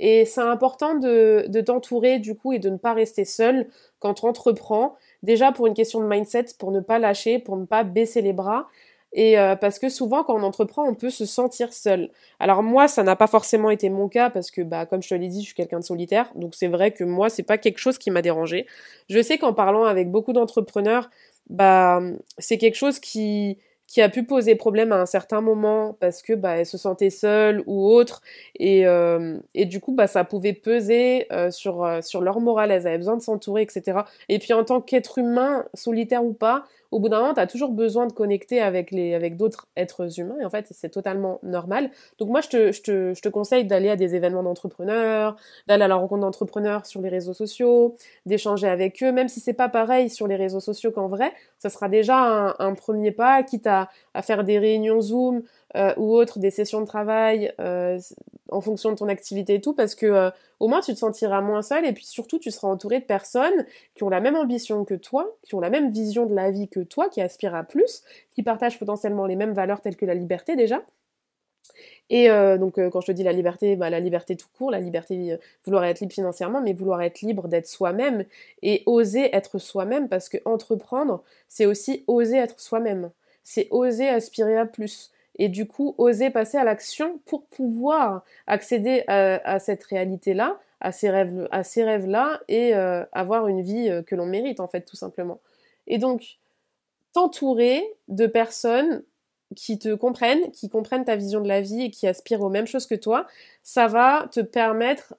Et 0.00 0.24
c'est 0.24 0.40
important 0.40 0.96
de, 0.96 1.44
de 1.46 1.60
t'entourer 1.60 2.18
du 2.18 2.34
coup 2.34 2.52
et 2.52 2.58
de 2.58 2.70
ne 2.70 2.76
pas 2.76 2.92
rester 2.92 3.24
seul 3.24 3.68
quand 4.00 4.14
tu 4.14 4.26
entreprends. 4.26 4.96
Déjà 5.22 5.52
pour 5.52 5.68
une 5.68 5.74
question 5.74 6.00
de 6.00 6.06
mindset, 6.06 6.46
pour 6.58 6.72
ne 6.72 6.80
pas 6.80 6.98
lâcher, 6.98 7.38
pour 7.38 7.56
ne 7.56 7.66
pas 7.66 7.84
baisser 7.84 8.20
les 8.20 8.32
bras. 8.32 8.66
Et 9.12 9.38
euh, 9.38 9.56
parce 9.56 9.78
que 9.78 9.88
souvent 9.88 10.24
quand 10.24 10.34
on 10.34 10.42
entreprend 10.42 10.88
on 10.88 10.94
peut 10.94 11.10
se 11.10 11.26
sentir 11.26 11.72
seul. 11.72 12.10
Alors 12.40 12.62
moi 12.62 12.88
ça 12.88 13.02
n'a 13.02 13.16
pas 13.16 13.26
forcément 13.26 13.70
été 13.70 13.90
mon 13.90 14.08
cas 14.08 14.30
parce 14.30 14.50
que 14.50 14.62
bah 14.62 14.86
comme 14.86 15.02
je 15.02 15.08
te 15.08 15.14
l'ai 15.14 15.28
dit 15.28 15.40
je 15.40 15.46
suis 15.46 15.54
quelqu'un 15.54 15.80
de 15.80 15.84
solitaire 15.84 16.30
donc 16.34 16.54
c'est 16.54 16.68
vrai 16.68 16.92
que 16.92 17.04
moi 17.04 17.28
c'est 17.28 17.42
pas 17.42 17.58
quelque 17.58 17.78
chose 17.78 17.98
qui 17.98 18.10
m'a 18.10 18.22
dérangé. 18.22 18.66
Je 19.08 19.20
sais 19.22 19.38
qu'en 19.38 19.52
parlant 19.52 19.84
avec 19.84 20.10
beaucoup 20.10 20.32
d'entrepreneurs 20.32 21.10
bah 21.50 22.00
c'est 22.38 22.58
quelque 22.58 22.76
chose 22.76 22.98
qui 23.00 23.58
qui 23.92 24.00
a 24.00 24.08
pu 24.08 24.24
poser 24.24 24.54
problème 24.54 24.90
à 24.90 24.96
un 24.96 25.06
certain 25.06 25.42
moment 25.42 25.98
parce 26.00 26.22
que 26.22 26.32
bah 26.32 26.64
se 26.64 26.78
sentait 26.78 27.10
seule 27.10 27.62
ou 27.66 27.86
autre 27.86 28.22
et, 28.58 28.86
euh, 28.86 29.38
et 29.52 29.66
du 29.66 29.80
coup 29.80 29.92
bah 29.92 30.06
ça 30.06 30.24
pouvait 30.24 30.54
peser 30.54 31.26
euh, 31.30 31.50
sur 31.50 31.84
euh, 31.84 32.00
sur 32.00 32.22
leur 32.22 32.40
morale 32.40 32.70
elles 32.70 32.86
avaient 32.86 32.96
besoin 32.96 33.18
de 33.18 33.22
s'entourer 33.22 33.60
etc 33.60 34.00
et 34.30 34.38
puis 34.38 34.54
en 34.54 34.64
tant 34.64 34.80
qu'être 34.80 35.18
humain 35.18 35.66
solitaire 35.74 36.24
ou 36.24 36.32
pas 36.32 36.64
au 36.92 37.00
bout 37.00 37.08
d'un 37.08 37.20
moment, 37.20 37.34
tu 37.34 37.40
as 37.40 37.46
toujours 37.46 37.72
besoin 37.72 38.06
de 38.06 38.12
connecter 38.12 38.60
avec, 38.60 38.92
avec 38.92 39.36
d'autres 39.36 39.66
êtres 39.76 40.20
humains, 40.20 40.36
et 40.40 40.44
en 40.44 40.50
fait, 40.50 40.66
c'est 40.70 40.90
totalement 40.90 41.40
normal. 41.42 41.90
Donc 42.18 42.28
moi, 42.28 42.40
je 42.42 42.48
te, 42.48 42.72
je 42.72 42.82
te, 42.82 43.14
je 43.14 43.22
te 43.22 43.28
conseille 43.28 43.64
d'aller 43.64 43.88
à 43.88 43.96
des 43.96 44.14
événements 44.14 44.42
d'entrepreneurs, 44.42 45.36
d'aller 45.66 45.84
à 45.84 45.88
la 45.88 45.96
rencontre 45.96 46.20
d'entrepreneurs 46.20 46.86
sur 46.86 47.00
les 47.00 47.08
réseaux 47.08 47.32
sociaux, 47.32 47.96
d'échanger 48.26 48.68
avec 48.68 49.02
eux, 49.02 49.10
même 49.10 49.28
si 49.28 49.40
c'est 49.40 49.52
pas 49.54 49.68
pareil 49.68 50.10
sur 50.10 50.28
les 50.28 50.36
réseaux 50.36 50.60
sociaux 50.60 50.92
qu'en 50.92 51.08
vrai, 51.08 51.32
ça 51.58 51.70
sera 51.70 51.88
déjà 51.88 52.16
un, 52.16 52.54
un 52.58 52.74
premier 52.74 53.10
pas, 53.10 53.42
quitte 53.42 53.66
à, 53.66 53.88
à 54.14 54.22
faire 54.22 54.44
des 54.44 54.58
réunions 54.58 55.00
Zoom, 55.00 55.42
euh, 55.76 55.94
ou 55.96 56.14
autre, 56.14 56.38
des 56.38 56.50
sessions 56.50 56.80
de 56.80 56.86
travail 56.86 57.52
euh, 57.58 57.98
en 58.50 58.60
fonction 58.60 58.90
de 58.90 58.96
ton 58.96 59.08
activité 59.08 59.54
et 59.54 59.60
tout, 59.60 59.72
parce 59.72 59.94
que 59.94 60.06
euh, 60.06 60.30
au 60.60 60.68
moins 60.68 60.82
tu 60.82 60.92
te 60.92 60.98
sentiras 60.98 61.40
moins 61.40 61.62
seul 61.62 61.86
et 61.86 61.92
puis 61.92 62.04
surtout 62.04 62.38
tu 62.38 62.50
seras 62.50 62.68
entouré 62.68 63.00
de 63.00 63.04
personnes 63.04 63.64
qui 63.94 64.02
ont 64.02 64.10
la 64.10 64.20
même 64.20 64.36
ambition 64.36 64.84
que 64.84 64.94
toi, 64.94 65.34
qui 65.42 65.54
ont 65.54 65.60
la 65.60 65.70
même 65.70 65.90
vision 65.90 66.26
de 66.26 66.34
la 66.34 66.50
vie 66.50 66.68
que 66.68 66.80
toi, 66.80 67.08
qui 67.08 67.22
aspirent 67.22 67.54
à 67.54 67.64
plus, 67.64 68.02
qui 68.32 68.42
partagent 68.42 68.78
potentiellement 68.78 69.24
les 69.24 69.36
mêmes 69.36 69.54
valeurs 69.54 69.80
telles 69.80 69.96
que 69.96 70.04
la 70.04 70.14
liberté 70.14 70.56
déjà. 70.56 70.82
Et 72.10 72.28
donc 72.58 72.74
quand 72.74 73.00
je 73.00 73.06
te 73.06 73.12
dis 73.12 73.22
la 73.22 73.32
liberté, 73.32 73.74
bah, 73.76 73.88
la 73.88 74.00
liberté 74.00 74.36
tout 74.36 74.48
court, 74.58 74.70
la 74.70 74.80
liberté 74.80 75.38
vouloir 75.64 75.84
être 75.84 76.00
libre 76.00 76.12
financièrement, 76.12 76.60
mais 76.60 76.74
vouloir 76.74 77.00
être 77.00 77.22
libre 77.22 77.48
d'être 77.48 77.68
soi-même 77.68 78.26
et 78.60 78.82
oser 78.84 79.34
être 79.34 79.58
soi-même 79.58 80.08
parce 80.08 80.28
que 80.28 80.36
entreprendre, 80.44 81.22
c'est 81.48 81.64
aussi 81.64 82.04
oser 82.08 82.36
être 82.36 82.60
soi-même. 82.60 83.10
C'est 83.44 83.68
oser 83.70 84.08
aspirer 84.08 84.58
à 84.58 84.66
plus 84.66 85.10
et 85.36 85.48
du 85.48 85.66
coup 85.66 85.94
oser 85.98 86.30
passer 86.30 86.58
à 86.58 86.64
l'action 86.64 87.20
pour 87.26 87.44
pouvoir 87.46 88.24
accéder 88.46 89.04
à, 89.08 89.58
cette 89.58 89.84
réalité-là, 89.84 90.58
à 90.80 90.92
ces 90.92 91.10
rêves-là 91.10 92.40
et 92.48 92.74
euh, 92.74 93.04
avoir 93.12 93.48
une 93.48 93.62
vie 93.62 93.88
euh, 93.88 94.02
que 94.02 94.14
l'on 94.14 94.26
mérite 94.26 94.60
en 94.60 94.68
fait 94.68 94.82
tout 94.82 94.96
simplement. 94.96 95.40
Et 95.86 95.98
donc 95.98 96.38
t'entourer 97.12 97.82
de 98.08 98.26
personnes 98.26 99.02
qui 99.54 99.78
te 99.78 99.94
comprennent, 99.94 100.50
qui 100.50 100.68
comprennent 100.68 101.04
ta 101.04 101.16
vision 101.16 101.40
de 101.40 101.48
la 101.48 101.60
vie 101.60 101.82
et 101.82 101.90
qui 101.90 102.06
aspirent 102.06 102.40
aux 102.40 102.48
mêmes 102.48 102.66
choses 102.66 102.86
que 102.86 102.94
toi, 102.94 103.26
ça 103.62 103.86
va 103.86 104.28
te 104.32 104.40
permettre 104.40 105.14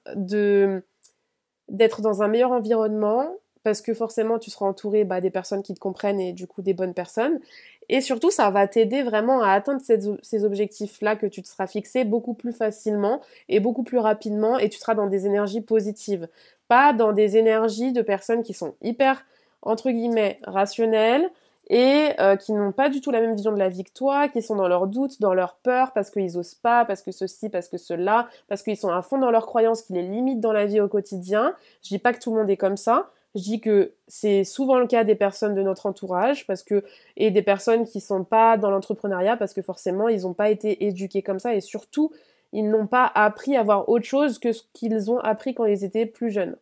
d'être 1.68 2.00
dans 2.00 2.22
un 2.22 2.28
meilleur 2.28 2.50
environnement 2.50 3.36
parce 3.62 3.80
que 3.80 3.94
forcément 3.94 4.38
tu 4.38 4.50
seras 4.50 4.66
entouré 4.66 5.04
bah, 5.04 5.20
des 5.20 5.30
personnes 5.30 5.62
qui 5.62 5.74
te 5.74 5.80
comprennent 5.80 6.20
et 6.20 6.32
du 6.32 6.46
coup 6.46 6.62
des 6.62 6.74
bonnes 6.74 6.94
personnes 6.94 7.40
et 7.88 8.00
surtout, 8.00 8.30
ça 8.30 8.50
va 8.50 8.66
t'aider 8.66 9.02
vraiment 9.02 9.42
à 9.42 9.50
atteindre 9.50 9.80
ces 10.22 10.44
objectifs-là 10.44 11.16
que 11.16 11.26
tu 11.26 11.42
te 11.42 11.48
seras 11.48 11.66
fixé 11.66 12.04
beaucoup 12.04 12.34
plus 12.34 12.52
facilement 12.52 13.20
et 13.48 13.60
beaucoup 13.60 13.82
plus 13.82 13.98
rapidement 13.98 14.58
et 14.58 14.68
tu 14.68 14.78
seras 14.78 14.94
dans 14.94 15.06
des 15.06 15.26
énergies 15.26 15.60
positives. 15.60 16.28
Pas 16.68 16.92
dans 16.92 17.12
des 17.12 17.36
énergies 17.36 17.92
de 17.92 18.02
personnes 18.02 18.42
qui 18.42 18.54
sont 18.54 18.74
hyper, 18.82 19.24
entre 19.62 19.90
guillemets, 19.90 20.38
rationnelles 20.44 21.30
et 21.68 22.10
euh, 22.20 22.36
qui 22.36 22.52
n'ont 22.52 22.72
pas 22.72 22.88
du 22.88 23.00
tout 23.00 23.10
la 23.10 23.20
même 23.20 23.34
vision 23.34 23.52
de 23.52 23.58
la 23.58 23.68
vie 23.68 23.84
que 23.84 23.92
toi, 23.92 24.28
qui 24.28 24.42
sont 24.42 24.56
dans 24.56 24.68
leurs 24.68 24.86
doutes, 24.86 25.20
dans 25.20 25.34
leurs 25.34 25.56
peurs, 25.56 25.92
parce 25.92 26.10
qu'ils 26.10 26.36
osent 26.36 26.54
pas, 26.54 26.84
parce 26.84 27.02
que 27.02 27.10
ceci, 27.10 27.48
parce 27.48 27.68
que 27.68 27.78
cela, 27.78 28.28
parce 28.48 28.62
qu'ils 28.62 28.76
sont 28.76 28.90
à 28.90 29.00
fond 29.02 29.18
dans 29.18 29.30
leurs 29.30 29.46
croyances 29.46 29.82
qui 29.82 29.94
les 29.94 30.02
limitent 30.02 30.40
dans 30.40 30.52
la 30.52 30.66
vie 30.66 30.80
au 30.80 30.88
quotidien. 30.88 31.54
Je 31.82 31.88
dis 31.88 31.98
pas 31.98 32.12
que 32.12 32.18
tout 32.18 32.30
le 32.34 32.40
monde 32.40 32.50
est 32.50 32.58
comme 32.58 32.76
ça, 32.76 33.10
je 33.34 33.42
dis 33.42 33.60
que 33.60 33.92
c'est 34.06 34.44
souvent 34.44 34.78
le 34.78 34.86
cas 34.86 35.02
des 35.02 35.16
personnes 35.16 35.54
de 35.54 35.62
notre 35.62 35.86
entourage 35.86 36.46
parce 36.46 36.62
que 36.62 36.84
et 37.16 37.30
des 37.30 37.42
personnes 37.42 37.84
qui 37.84 38.00
sont 38.00 38.22
pas 38.22 38.56
dans 38.56 38.70
l'entrepreneuriat 38.70 39.36
parce 39.36 39.54
que 39.54 39.62
forcément 39.62 40.08
ils 40.08 40.22
n'ont 40.22 40.34
pas 40.34 40.50
été 40.50 40.86
éduqués 40.86 41.22
comme 41.22 41.40
ça 41.40 41.54
et 41.54 41.60
surtout 41.60 42.12
ils 42.52 42.68
n'ont 42.68 42.86
pas 42.86 43.10
appris 43.14 43.56
à 43.56 43.64
voir 43.64 43.88
autre 43.88 44.04
chose 44.04 44.38
que 44.38 44.52
ce 44.52 44.62
qu'ils 44.72 45.10
ont 45.10 45.18
appris 45.18 45.54
quand 45.54 45.64
ils 45.64 45.82
étaient 45.82 46.06
plus 46.06 46.30
jeunes. 46.30 46.56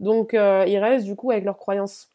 Donc 0.00 0.34
euh, 0.34 0.64
ils 0.68 0.78
restent 0.78 1.06
du 1.06 1.16
coup 1.16 1.30
avec 1.30 1.44
leurs 1.44 1.56
croyances. 1.56 2.08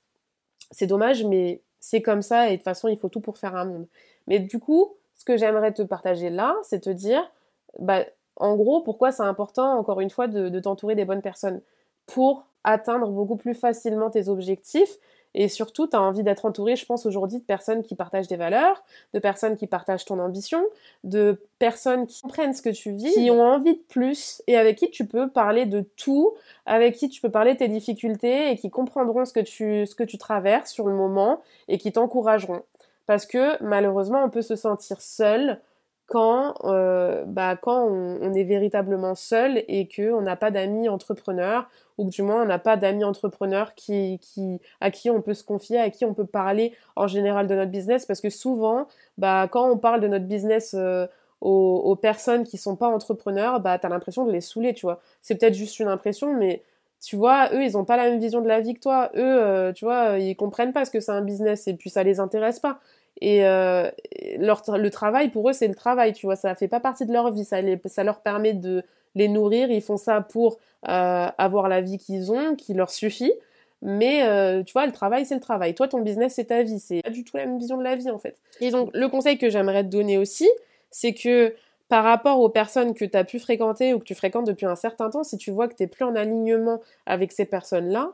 C'est 0.70 0.88
dommage 0.88 1.24
mais 1.26 1.62
c'est 1.80 2.04
comme 2.04 2.22
ça 2.22 2.48
et 2.48 2.52
de 2.52 2.56
toute 2.58 2.66
façon 2.66 2.88
il 2.90 2.98
faut 2.98 3.10
tout 3.10 3.22
pour 3.22 3.40
faire 3.40 3.56
un 3.56 3.66
monde. 3.66 3.88
Mais 4.28 4.38
du 4.40 4.60
coup 4.60 4.94
ce 5.16 5.26
que 5.26 5.38
j'aimerais 5.38 5.74
te 5.74 5.82
partager 5.82 6.30
là 6.30 6.56
c'est 6.62 6.82
te 6.82 6.90
dire 6.92 7.32
bah 7.80 8.06
en 8.36 8.56
gros 8.56 8.82
pourquoi 8.82 9.12
c'est 9.12 9.24
important 9.24 9.80
encore 9.80 10.02
une 10.02 10.12
fois 10.12 10.28
de 10.28 10.60
t'entourer 10.60 10.94
des 10.94 11.06
bonnes 11.06 11.24
personnes 11.24 11.62
pour 12.06 12.46
atteindre 12.64 13.10
beaucoup 13.10 13.36
plus 13.36 13.54
facilement 13.54 14.10
tes 14.10 14.30
objectifs. 14.30 14.98
Et 15.36 15.48
surtout, 15.48 15.88
tu 15.88 15.96
as 15.96 16.02
envie 16.02 16.22
d'être 16.22 16.46
entouré, 16.46 16.76
je 16.76 16.86
pense, 16.86 17.06
aujourd'hui 17.06 17.40
de 17.40 17.44
personnes 17.44 17.82
qui 17.82 17.96
partagent 17.96 18.28
des 18.28 18.36
valeurs, 18.36 18.84
de 19.14 19.20
personnes 19.20 19.56
qui 19.56 19.66
partagent 19.66 20.06
ton 20.06 20.20
ambition, 20.20 20.64
de 21.04 21.42
personnes 21.58 22.06
qui 22.06 22.22
comprennent 22.22 22.54
ce 22.54 22.62
que 22.62 22.70
tu 22.70 22.92
vis, 22.92 23.12
qui 23.14 23.32
ont 23.32 23.42
envie 23.42 23.74
de 23.74 23.84
plus 23.90 24.44
et 24.46 24.58
avec 24.58 24.78
qui 24.78 24.92
tu 24.92 25.08
peux 25.08 25.30
parler 25.30 25.66
de 25.66 25.82
tout, 25.98 26.34
avec 26.68 26.96
qui 26.96 27.10
tu 27.10 27.20
peux 27.20 27.32
parler 27.32 27.54
de 27.54 27.60
tes 27.60 27.68
difficultés 27.68 28.52
et 28.52 28.58
qui 28.58 28.70
comprendront 28.70 29.26
ce 29.26 29.34
que 29.34 29.40
tu, 29.40 29.88
ce 29.88 29.96
que 29.96 30.04
tu 30.04 30.20
traverses 30.20 30.72
sur 30.72 30.88
le 30.88 30.94
moment 30.94 31.42
et 31.68 31.80
qui 31.80 31.92
t'encourageront. 31.92 32.62
Parce 33.08 33.26
que 33.26 33.62
malheureusement, 33.64 34.24
on 34.24 34.30
peut 34.30 34.44
se 34.44 34.56
sentir 34.56 35.02
seul 35.02 35.60
quand, 36.08 36.56
euh, 36.66 37.24
bah, 37.26 37.56
quand 37.56 37.88
on, 37.88 38.34
est 38.34 38.44
véritablement 38.44 39.16
seul 39.16 39.64
et 39.68 39.88
qu'on 39.88 40.22
n'a 40.22 40.36
pas 40.36 40.52
d'amis 40.52 40.90
entrepreneurs 40.90 41.70
ou 41.98 42.10
du 42.10 42.22
moins 42.24 42.44
on 42.44 42.46
n'a 42.46 42.60
pas 42.60 42.78
d'amis 42.78 43.04
entrepreneurs 43.04 43.74
qui, 43.76 44.20
qui, 44.20 44.60
à 44.82 44.92
qui 44.92 45.10
on 45.10 45.22
peut 45.22 45.34
se 45.34 45.44
confier, 45.44 45.80
à 45.80 45.90
qui 45.90 46.06
on 46.06 46.14
peut 46.14 46.26
parler 46.26 46.74
en 46.96 47.08
général 47.08 47.48
de 47.48 47.56
notre 47.56 47.72
business 47.72 48.06
parce 48.06 48.22
que 48.22 48.30
souvent, 48.30 48.88
bah, 49.18 49.48
quand 49.50 49.70
on 49.70 49.78
parle 49.78 50.02
de 50.02 50.08
notre 50.08 50.26
business 50.26 50.76
euh, 50.78 51.08
aux, 51.42 51.96
personnes 51.96 52.44
qui 52.44 52.58
sont 52.58 52.76
pas 52.76 52.88
entrepreneurs, 52.88 53.60
bah, 53.60 53.78
tu 53.80 53.86
as 53.86 53.90
l'impression 53.90 54.26
de 54.26 54.32
les 54.32 54.42
saouler, 54.42 54.74
tu 54.74 54.86
vois. 54.86 55.02
C'est 55.22 55.36
peut-être 55.36 55.56
juste 55.56 55.80
une 55.80 55.90
impression, 55.90 56.34
mais 56.38 56.64
tu 57.02 57.18
vois, 57.18 57.54
eux, 57.54 57.64
ils 57.64 57.78
ont 57.78 57.84
pas 57.84 57.98
la 57.98 58.10
même 58.10 58.20
vision 58.20 58.42
de 58.42 58.48
la 58.48 58.62
vie 58.62 58.74
que 58.74 58.80
toi. 58.80 59.12
Eux, 59.16 59.20
euh, 59.44 59.74
tu 59.74 59.84
vois, 59.84 60.20
ils 60.20 60.36
comprennent 60.38 60.72
pas 60.72 60.86
ce 60.86 60.92
que 60.92 61.02
c'est 61.02 61.12
un 61.12 61.22
business 61.22 61.68
et 61.68 61.74
puis 61.74 61.90
ça 61.90 62.04
les 62.04 62.20
intéresse 62.22 62.60
pas. 62.60 62.80
Et 63.22 63.46
euh, 63.46 63.90
le 64.38 64.90
travail, 64.90 65.30
pour 65.30 65.50
eux, 65.50 65.54
c'est 65.54 65.68
le 65.68 65.76
travail, 65.76 66.14
tu 66.14 66.26
vois, 66.26 66.36
ça 66.36 66.56
fait 66.56 66.68
pas 66.68 66.80
partie 66.80 67.06
de 67.06 67.14
leur 67.14 67.32
vie, 67.32 67.46
ça, 67.46 68.04
leur 68.04 68.22
permet 68.22 68.54
de 68.54 68.84
les 69.16 69.28
nourrir, 69.28 69.70
ils 69.70 69.82
font 69.82 69.98
ça 69.98 70.22
pour 70.22 70.58
euh, 70.90 71.28
avoir 71.38 71.70
la 71.70 71.82
vie 71.82 71.98
qu'ils 71.98 72.32
ont, 72.32 72.56
qui 72.56 72.74
leur 72.74 72.90
suffit. 72.90 73.34
Mais 73.82 74.24
euh, 74.24 74.64
tu 74.64 74.72
vois, 74.72 74.86
le 74.86 74.94
travail, 74.94 75.26
c'est 75.26 75.36
le 75.36 75.42
travail. 75.42 75.76
Toi, 75.76 75.90
ton 75.90 76.00
business, 76.00 76.36
c'est 76.36 76.46
ta 76.46 76.64
vie. 76.64 76.80
C'est 76.80 77.02
pas 77.02 77.10
du 77.10 77.26
tout 77.26 77.36
la 77.36 77.46
même 77.46 77.60
vision 77.60 77.78
de 77.78 77.84
la 77.84 77.98
vie, 77.98 78.10
en 78.10 78.18
fait. 78.18 78.40
Et 78.62 78.72
donc, 78.72 78.90
le 78.94 79.10
conseil 79.10 79.38
que 79.38 79.50
j'aimerais 79.50 79.84
te 79.84 79.90
donner 79.90 80.18
aussi, 80.18 80.50
c'est 80.90 81.14
que 81.14 81.54
par 81.90 82.06
rapport 82.06 82.40
aux 82.40 82.50
personnes 82.50 82.94
que 82.94 83.04
tu 83.04 83.18
as 83.18 83.26
pu 83.26 83.40
fréquenter 83.40 83.94
ou 83.94 84.00
que 84.00 84.06
tu 84.06 84.16
fréquentes 84.16 84.48
depuis 84.48 84.66
un 84.66 84.76
certain 84.76 85.10
temps, 85.10 85.24
si 85.24 85.38
tu 85.38 85.52
vois 85.52 85.68
que 85.68 85.76
tu 85.76 85.88
plus 85.88 86.06
en 86.06 86.16
alignement 86.16 86.82
avec 87.06 87.34
ces 87.34 87.46
personnes-là, 87.46 88.14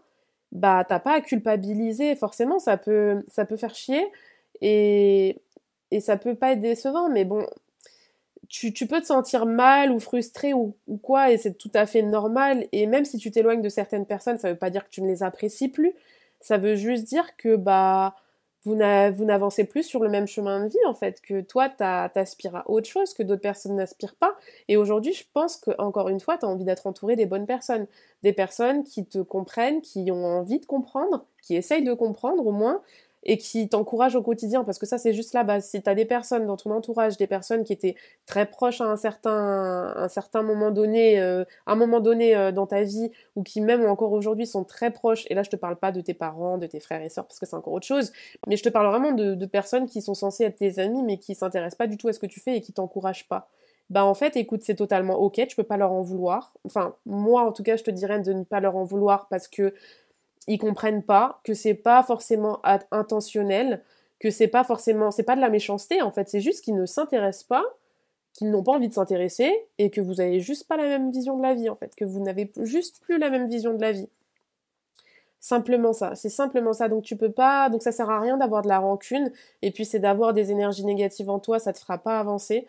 bah 0.51 0.83
t'as 0.87 0.99
pas 0.99 1.13
à 1.13 1.21
culpabiliser. 1.21 2.15
Forcément, 2.15 2.57
ça 2.57 2.77
peut, 2.77 3.23
ça 3.27 3.45
peut 3.45 3.57
faire 3.57 3.75
chier, 3.75 4.03
et, 4.61 5.41
et 5.91 5.99
ça 5.99 6.17
peut 6.17 6.35
pas 6.35 6.53
être 6.53 6.59
décevant, 6.59 7.09
mais 7.09 7.25
bon, 7.25 7.45
tu, 8.49 8.73
tu 8.73 8.87
peux 8.87 8.99
te 8.99 9.05
sentir 9.05 9.45
mal 9.45 9.91
ou 9.91 9.99
frustré 9.99 10.53
ou, 10.53 10.75
quoi, 11.03 11.31
et 11.31 11.37
c'est 11.37 11.57
tout 11.57 11.71
à 11.75 11.85
fait 11.85 12.01
normal. 12.01 12.67
Et 12.71 12.87
même 12.87 13.05
si 13.05 13.17
tu 13.17 13.31
t'éloignes 13.31 13.61
de 13.61 13.69
certaines 13.69 14.05
personnes, 14.05 14.39
ça 14.39 14.49
veut 14.49 14.57
pas 14.57 14.71
dire 14.71 14.85
que 14.85 14.89
tu 14.89 15.01
ne 15.01 15.07
les 15.07 15.23
apprécies 15.23 15.69
plus. 15.69 15.93
Ça 16.41 16.57
veut 16.57 16.75
juste 16.75 17.05
dire 17.05 17.37
que 17.37 17.55
bah 17.55 18.15
vous 18.65 18.75
n'avancez 18.75 19.63
plus 19.63 19.83
sur 19.83 20.03
le 20.03 20.09
même 20.09 20.27
chemin 20.27 20.65
de 20.65 20.69
vie 20.69 20.85
en 20.85 20.93
fait, 20.93 21.21
que 21.21 21.39
toi 21.41 21.69
t'aspires 21.69 22.57
à 22.57 22.69
autre 22.69 22.89
chose 22.89 23.13
que 23.13 23.23
d'autres 23.23 23.41
personnes 23.41 23.75
n'aspirent 23.75 24.15
pas. 24.15 24.35
Et 24.67 24.75
aujourd'hui, 24.75 25.13
je 25.13 25.23
pense 25.33 25.55
que 25.57 25.71
encore 25.77 26.09
une 26.09 26.19
fois, 26.19 26.37
tu 26.37 26.45
as 26.45 26.49
envie 26.49 26.65
d'être 26.65 26.85
entouré 26.85 27.15
des 27.15 27.25
bonnes 27.25 27.45
personnes, 27.45 27.87
des 28.21 28.33
personnes 28.33 28.83
qui 28.83 29.05
te 29.05 29.19
comprennent, 29.19 29.81
qui 29.81 30.11
ont 30.11 30.25
envie 30.25 30.59
de 30.59 30.65
comprendre, 30.65 31.25
qui 31.41 31.55
essayent 31.55 31.85
de 31.85 31.93
comprendre 31.93 32.45
au 32.45 32.51
moins, 32.51 32.81
et 33.23 33.37
qui 33.37 33.67
t'encourage 33.67 34.15
au 34.15 34.21
quotidien 34.21 34.63
parce 34.63 34.79
que 34.79 34.85
ça 34.85 34.97
c'est 34.97 35.13
juste 35.13 35.33
la 35.33 35.43
base. 35.43 35.65
Si 35.65 35.81
tu 35.81 35.89
as 35.89 35.95
des 35.95 36.05
personnes 36.05 36.45
dans 36.45 36.57
ton 36.57 36.71
entourage, 36.71 37.17
des 37.17 37.27
personnes 37.27 37.63
qui 37.63 37.73
étaient 37.73 37.95
très 38.25 38.45
proches 38.45 38.81
à 38.81 38.85
un 38.85 38.95
certain, 38.95 40.41
moment 40.41 40.71
donné, 40.71 41.19
euh, 41.19 41.43
un 41.67 41.75
moment 41.75 41.99
donné 41.99 42.35
euh, 42.35 42.51
dans 42.51 42.67
ta 42.67 42.83
vie 42.83 43.11
ou 43.35 43.43
qui 43.43 43.61
même 43.61 43.85
encore 43.85 44.11
aujourd'hui 44.11 44.47
sont 44.47 44.63
très 44.63 44.91
proches, 44.91 45.25
et 45.29 45.35
là 45.35 45.43
je 45.43 45.49
te 45.49 45.55
parle 45.55 45.75
pas 45.75 45.91
de 45.91 46.01
tes 46.01 46.13
parents, 46.13 46.57
de 46.57 46.67
tes 46.67 46.79
frères 46.79 47.01
et 47.01 47.09
sœurs 47.09 47.25
parce 47.25 47.39
que 47.39 47.45
c'est 47.45 47.55
encore 47.55 47.73
autre 47.73 47.87
chose, 47.87 48.11
mais 48.47 48.55
je 48.55 48.63
te 48.63 48.69
parle 48.69 48.87
vraiment 48.87 49.11
de, 49.11 49.35
de 49.35 49.45
personnes 49.45 49.85
qui 49.85 50.01
sont 50.01 50.13
censées 50.13 50.45
être 50.45 50.57
tes 50.57 50.79
amis 50.79 51.03
mais 51.03 51.17
qui 51.17 51.35
s'intéressent 51.35 51.77
pas 51.77 51.87
du 51.87 51.97
tout 51.97 52.07
à 52.07 52.13
ce 52.13 52.19
que 52.19 52.25
tu 52.25 52.39
fais 52.39 52.55
et 52.55 52.61
qui 52.61 52.73
t'encouragent 52.73 53.27
pas 53.27 53.49
bah 53.89 54.05
en 54.05 54.13
fait 54.13 54.37
écoute 54.37 54.61
c'est 54.63 54.75
totalement 54.75 55.15
ok 55.15 55.45
tu 55.47 55.55
peux 55.55 55.63
pas 55.63 55.77
leur 55.77 55.91
en 55.91 56.01
vouloir 56.01 56.53
enfin 56.63 56.95
moi 57.05 57.41
en 57.43 57.51
tout 57.51 57.63
cas 57.63 57.75
je 57.75 57.83
te 57.83 57.91
dirais 57.91 58.19
de 58.19 58.33
ne 58.33 58.43
pas 58.43 58.59
leur 58.59 58.75
en 58.75 58.83
vouloir 58.83 59.27
parce 59.29 59.47
que 59.47 59.73
ils 60.49 60.57
comprennent 60.57 61.03
pas, 61.03 61.39
que 61.43 61.53
c'est 61.53 61.75
pas 61.75 62.01
forcément 62.01 62.59
intentionnel, 62.91 63.83
que 64.19 64.31
c'est 64.31 64.47
pas 64.47 64.63
forcément, 64.63 65.11
c'est 65.11 65.23
pas 65.23 65.35
de 65.35 65.41
la 65.41 65.49
méchanceté 65.49 66.01
en 66.01 66.11
fait, 66.11 66.27
c'est 66.27 66.41
juste 66.41 66.63
qu'ils 66.63 66.75
ne 66.75 66.87
s'intéressent 66.87 67.43
pas, 67.43 67.63
qu'ils 68.33 68.49
n'ont 68.49 68.63
pas 68.63 68.73
envie 68.73 68.87
de 68.87 68.93
s'intéresser 68.93 69.53
et 69.77 69.91
que 69.91 70.01
vous 70.01 70.19
avez 70.21 70.39
juste 70.39 70.67
pas 70.67 70.75
la 70.75 70.83
même 70.83 71.11
vision 71.11 71.37
de 71.37 71.43
la 71.43 71.53
vie 71.53 71.69
en 71.69 71.75
fait, 71.75 71.95
que 71.95 72.03
vous 72.03 72.19
n'avez 72.19 72.51
juste 72.63 72.99
plus 73.01 73.19
la 73.19 73.29
même 73.29 73.47
vision 73.47 73.75
de 73.75 73.81
la 73.81 73.91
vie. 73.91 74.09
Simplement 75.39 75.93
ça, 75.93 76.15
c'est 76.15 76.29
simplement 76.29 76.73
ça. 76.73 76.89
Donc 76.89 77.03
tu 77.03 77.15
peux 77.15 77.31
pas, 77.31 77.69
donc 77.69 77.83
ça 77.83 77.91
sert 77.91 78.09
à 78.09 78.19
rien 78.19 78.35
d'avoir 78.37 78.63
de 78.63 78.67
la 78.67 78.79
rancune 78.79 79.31
et 79.61 79.69
puis 79.69 79.85
c'est 79.85 79.99
d'avoir 79.99 80.33
des 80.33 80.51
énergies 80.51 80.83
négatives 80.83 81.29
en 81.29 81.37
toi, 81.37 81.59
ça 81.59 81.73
te 81.73 81.79
fera 81.79 81.99
pas 81.99 82.19
avancer. 82.19 82.65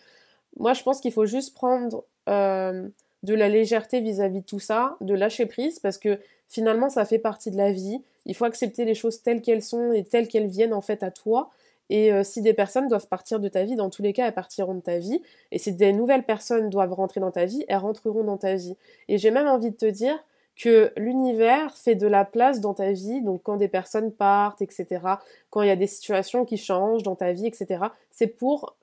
Moi 0.58 0.74
je 0.74 0.82
pense 0.82 1.00
qu'il 1.00 1.12
faut 1.12 1.26
juste 1.26 1.54
prendre 1.54 2.04
euh, 2.28 2.88
de 3.22 3.34
la 3.34 3.48
légèreté 3.48 4.00
vis-à-vis 4.00 4.40
de 4.40 4.46
tout 4.46 4.60
ça, 4.60 4.98
de 5.00 5.14
lâcher 5.14 5.46
prise 5.46 5.78
parce 5.78 5.96
que 5.96 6.20
finalement 6.50 6.90
ça 6.90 7.06
fait 7.06 7.18
partie 7.18 7.50
de 7.50 7.56
la 7.56 7.72
vie. 7.72 8.02
Il 8.26 8.34
faut 8.34 8.44
accepter 8.44 8.84
les 8.84 8.94
choses 8.94 9.22
telles 9.22 9.40
qu'elles 9.40 9.62
sont 9.62 9.92
et 9.92 10.04
telles 10.04 10.28
qu'elles 10.28 10.48
viennent 10.48 10.74
en 10.74 10.82
fait 10.82 11.02
à 11.02 11.10
toi. 11.10 11.48
Et 11.88 12.12
euh, 12.12 12.22
si 12.22 12.42
des 12.42 12.52
personnes 12.52 12.88
doivent 12.88 13.08
partir 13.08 13.40
de 13.40 13.48
ta 13.48 13.64
vie, 13.64 13.74
dans 13.74 13.88
tous 13.88 14.02
les 14.02 14.12
cas, 14.12 14.26
elles 14.26 14.34
partiront 14.34 14.74
de 14.74 14.80
ta 14.80 14.98
vie. 14.98 15.22
Et 15.50 15.58
si 15.58 15.72
des 15.72 15.92
nouvelles 15.92 16.24
personnes 16.24 16.68
doivent 16.68 16.92
rentrer 16.92 17.20
dans 17.20 17.32
ta 17.32 17.46
vie, 17.46 17.64
elles 17.68 17.78
rentreront 17.78 18.22
dans 18.22 18.36
ta 18.36 18.54
vie. 18.54 18.76
Et 19.08 19.16
j'ai 19.16 19.30
même 19.30 19.48
envie 19.48 19.70
de 19.70 19.76
te 19.76 19.86
dire, 19.86 20.22
que 20.60 20.92
l'univers 20.96 21.74
fait 21.74 21.94
de 21.94 22.06
la 22.06 22.26
place 22.26 22.60
dans 22.60 22.74
ta 22.74 22.92
vie, 22.92 23.22
donc 23.22 23.42
quand 23.42 23.56
des 23.56 23.68
personnes 23.68 24.12
partent, 24.12 24.60
etc., 24.60 25.00
quand 25.48 25.62
il 25.62 25.68
y 25.68 25.70
a 25.70 25.76
des 25.76 25.86
situations 25.86 26.44
qui 26.44 26.58
changent 26.58 27.02
dans 27.02 27.16
ta 27.16 27.32
vie, 27.32 27.46
etc., 27.46 27.84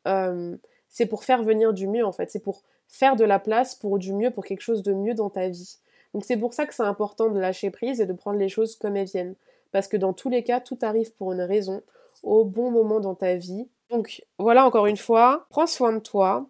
euh, 0.07 0.57
c'est 0.89 1.05
pour 1.05 1.23
faire 1.23 1.43
venir 1.43 1.73
du 1.73 1.87
mieux 1.87 2.03
en 2.03 2.11
fait, 2.11 2.31
c'est 2.31 2.39
pour 2.39 2.63
faire 2.87 3.15
de 3.15 3.25
la 3.25 3.37
place 3.37 3.75
pour 3.75 3.99
du 3.99 4.13
mieux, 4.13 4.31
pour 4.31 4.43
quelque 4.43 4.61
chose 4.61 4.81
de 4.81 4.93
mieux 4.93 5.13
dans 5.13 5.29
ta 5.29 5.49
vie. 5.49 5.77
Donc 6.13 6.25
c'est 6.25 6.37
pour 6.37 6.53
ça 6.53 6.65
que 6.65 6.73
c'est 6.73 6.83
important 6.83 7.29
de 7.29 7.39
lâcher 7.39 7.69
prise 7.69 8.01
et 8.01 8.05
de 8.05 8.13
prendre 8.13 8.39
les 8.39 8.49
choses 8.49 8.75
comme 8.75 8.95
elles 8.95 9.07
viennent. 9.07 9.35
Parce 9.71 9.87
que 9.87 9.97
dans 9.97 10.13
tous 10.13 10.29
les 10.29 10.43
cas, 10.43 10.59
tout 10.59 10.77
arrive 10.81 11.13
pour 11.13 11.33
une 11.33 11.41
raison, 11.41 11.81
au 12.23 12.45
bon 12.45 12.71
moment 12.71 12.99
dans 12.99 13.15
ta 13.15 13.35
vie. 13.35 13.67
Donc 13.89 14.23
voilà 14.37 14.65
encore 14.65 14.87
une 14.87 14.97
fois, 14.97 15.45
prends 15.49 15.67
soin 15.67 15.93
de 15.93 15.99
toi, 15.99 16.47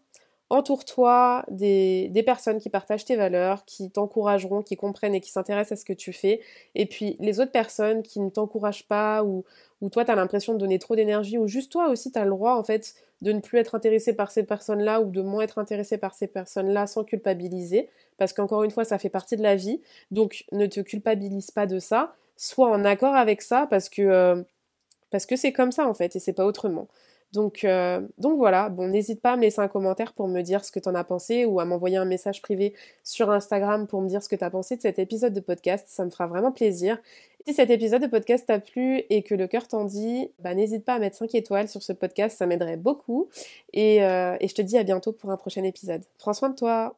Entoure-toi 0.49 1.43
des, 1.49 2.23
personnes 2.25 2.59
qui 2.59 2.69
partagent 2.69 3.03
tes 3.03 3.17
valeurs, 3.17 3.65
qui 3.65 3.89
t'encourageront, 3.89 4.61
qui 4.61 4.77
comprennent 4.77 5.13
et 5.13 5.19
qui 5.19 5.29
s'intéressent 5.29 5.77
à 5.77 5.81
ce 5.81 5.85
que 5.85 5.93
tu 5.93 6.13
fais. 6.13 6.39
Et 6.73 6.85
puis 6.85 7.17
les 7.19 7.41
autres 7.41 7.51
personnes 7.51 8.01
qui 8.01 8.21
ne 8.21 8.29
t'encouragent 8.29 8.87
pas 8.87 9.23
ou, 9.23 9.43
ou 9.81 9.89
toi 9.89 10.05
tu 10.05 10.11
as 10.11 10.15
l'impression 10.15 10.53
de 10.53 10.59
donner 10.59 10.79
trop 10.79 10.95
d'énergie 10.95 11.37
ou 11.37 11.47
juste 11.47 11.71
toi 11.71 11.89
aussi 11.89 12.11
tu 12.11 12.17
as 12.17 12.23
le 12.23 12.29
droit 12.29 12.55
en 12.55 12.63
fait 12.63 12.95
de 13.21 13.31
ne 13.33 13.41
plus 13.41 13.57
être 13.57 13.75
intéressé 13.75 14.13
par 14.13 14.31
ces 14.31 14.43
personnes-là 14.43 15.01
ou 15.01 15.09
de 15.09 15.21
moins 15.21 15.43
être 15.43 15.57
intéressé 15.57 15.97
par 15.97 16.13
ces 16.13 16.27
personnes-là 16.27 16.87
sans 16.87 17.03
culpabiliser. 17.03 17.89
Parce 18.17 18.31
qu'encore 18.31 18.63
une 18.63 18.71
fois 18.71 18.85
ça 18.85 18.97
fait 18.97 19.09
partie 19.09 19.35
de 19.35 19.43
la 19.43 19.55
vie. 19.55 19.81
Donc 20.11 20.45
ne 20.53 20.65
te 20.65 20.79
culpabilise 20.79 21.51
pas 21.51 21.65
de 21.65 21.79
ça. 21.79 22.15
Sois 22.37 22.69
en 22.69 22.85
accord 22.85 23.15
avec 23.15 23.41
ça 23.41 23.67
parce 23.69 23.89
que, 23.89 24.01
euh, 24.01 24.41
parce 25.11 25.25
que 25.25 25.35
c'est 25.35 25.51
comme 25.51 25.73
ça 25.73 25.87
en 25.87 25.93
fait 25.93 26.15
et 26.15 26.19
c'est 26.19 26.33
pas 26.33 26.45
autrement. 26.45 26.87
Donc, 27.33 27.63
euh, 27.63 28.01
donc 28.17 28.37
voilà, 28.37 28.69
bon, 28.69 28.87
n'hésite 28.87 29.21
pas 29.21 29.33
à 29.33 29.35
me 29.35 29.41
laisser 29.41 29.59
un 29.59 29.67
commentaire 29.67 30.13
pour 30.13 30.27
me 30.27 30.41
dire 30.41 30.63
ce 30.63 30.71
que 30.71 30.79
t'en 30.79 30.95
as 30.95 31.03
pensé 31.03 31.45
ou 31.45 31.59
à 31.59 31.65
m'envoyer 31.65 31.97
un 31.97 32.05
message 32.05 32.41
privé 32.41 32.73
sur 33.03 33.29
Instagram 33.31 33.87
pour 33.87 34.01
me 34.01 34.07
dire 34.07 34.23
ce 34.23 34.29
que 34.29 34.35
t'as 34.35 34.49
pensé 34.49 34.77
de 34.77 34.81
cet 34.81 34.97
épisode 34.99 35.33
de 35.33 35.39
podcast, 35.39 35.87
ça 35.89 36.05
me 36.05 36.09
fera 36.09 36.27
vraiment 36.27 36.51
plaisir. 36.51 36.97
Si 37.45 37.53
cet 37.53 37.69
épisode 37.69 38.01
de 38.01 38.07
podcast 38.07 38.45
t'a 38.47 38.59
plu 38.59 39.03
et 39.09 39.23
que 39.23 39.35
le 39.35 39.47
cœur 39.47 39.67
t'en 39.67 39.85
dit, 39.85 40.31
bah, 40.39 40.53
n'hésite 40.53 40.83
pas 40.83 40.95
à 40.95 40.99
mettre 40.99 41.17
5 41.17 41.33
étoiles 41.35 41.69
sur 41.69 41.81
ce 41.81 41.93
podcast, 41.93 42.37
ça 42.37 42.45
m'aiderait 42.45 42.77
beaucoup. 42.77 43.29
Et, 43.73 44.03
euh, 44.03 44.35
et 44.39 44.47
je 44.47 44.55
te 44.55 44.61
dis 44.61 44.77
à 44.77 44.83
bientôt 44.83 45.13
pour 45.13 45.29
un 45.31 45.37
prochain 45.37 45.63
épisode. 45.63 46.03
Prends 46.17 46.33
soin 46.33 46.49
de 46.49 46.55
toi 46.55 46.97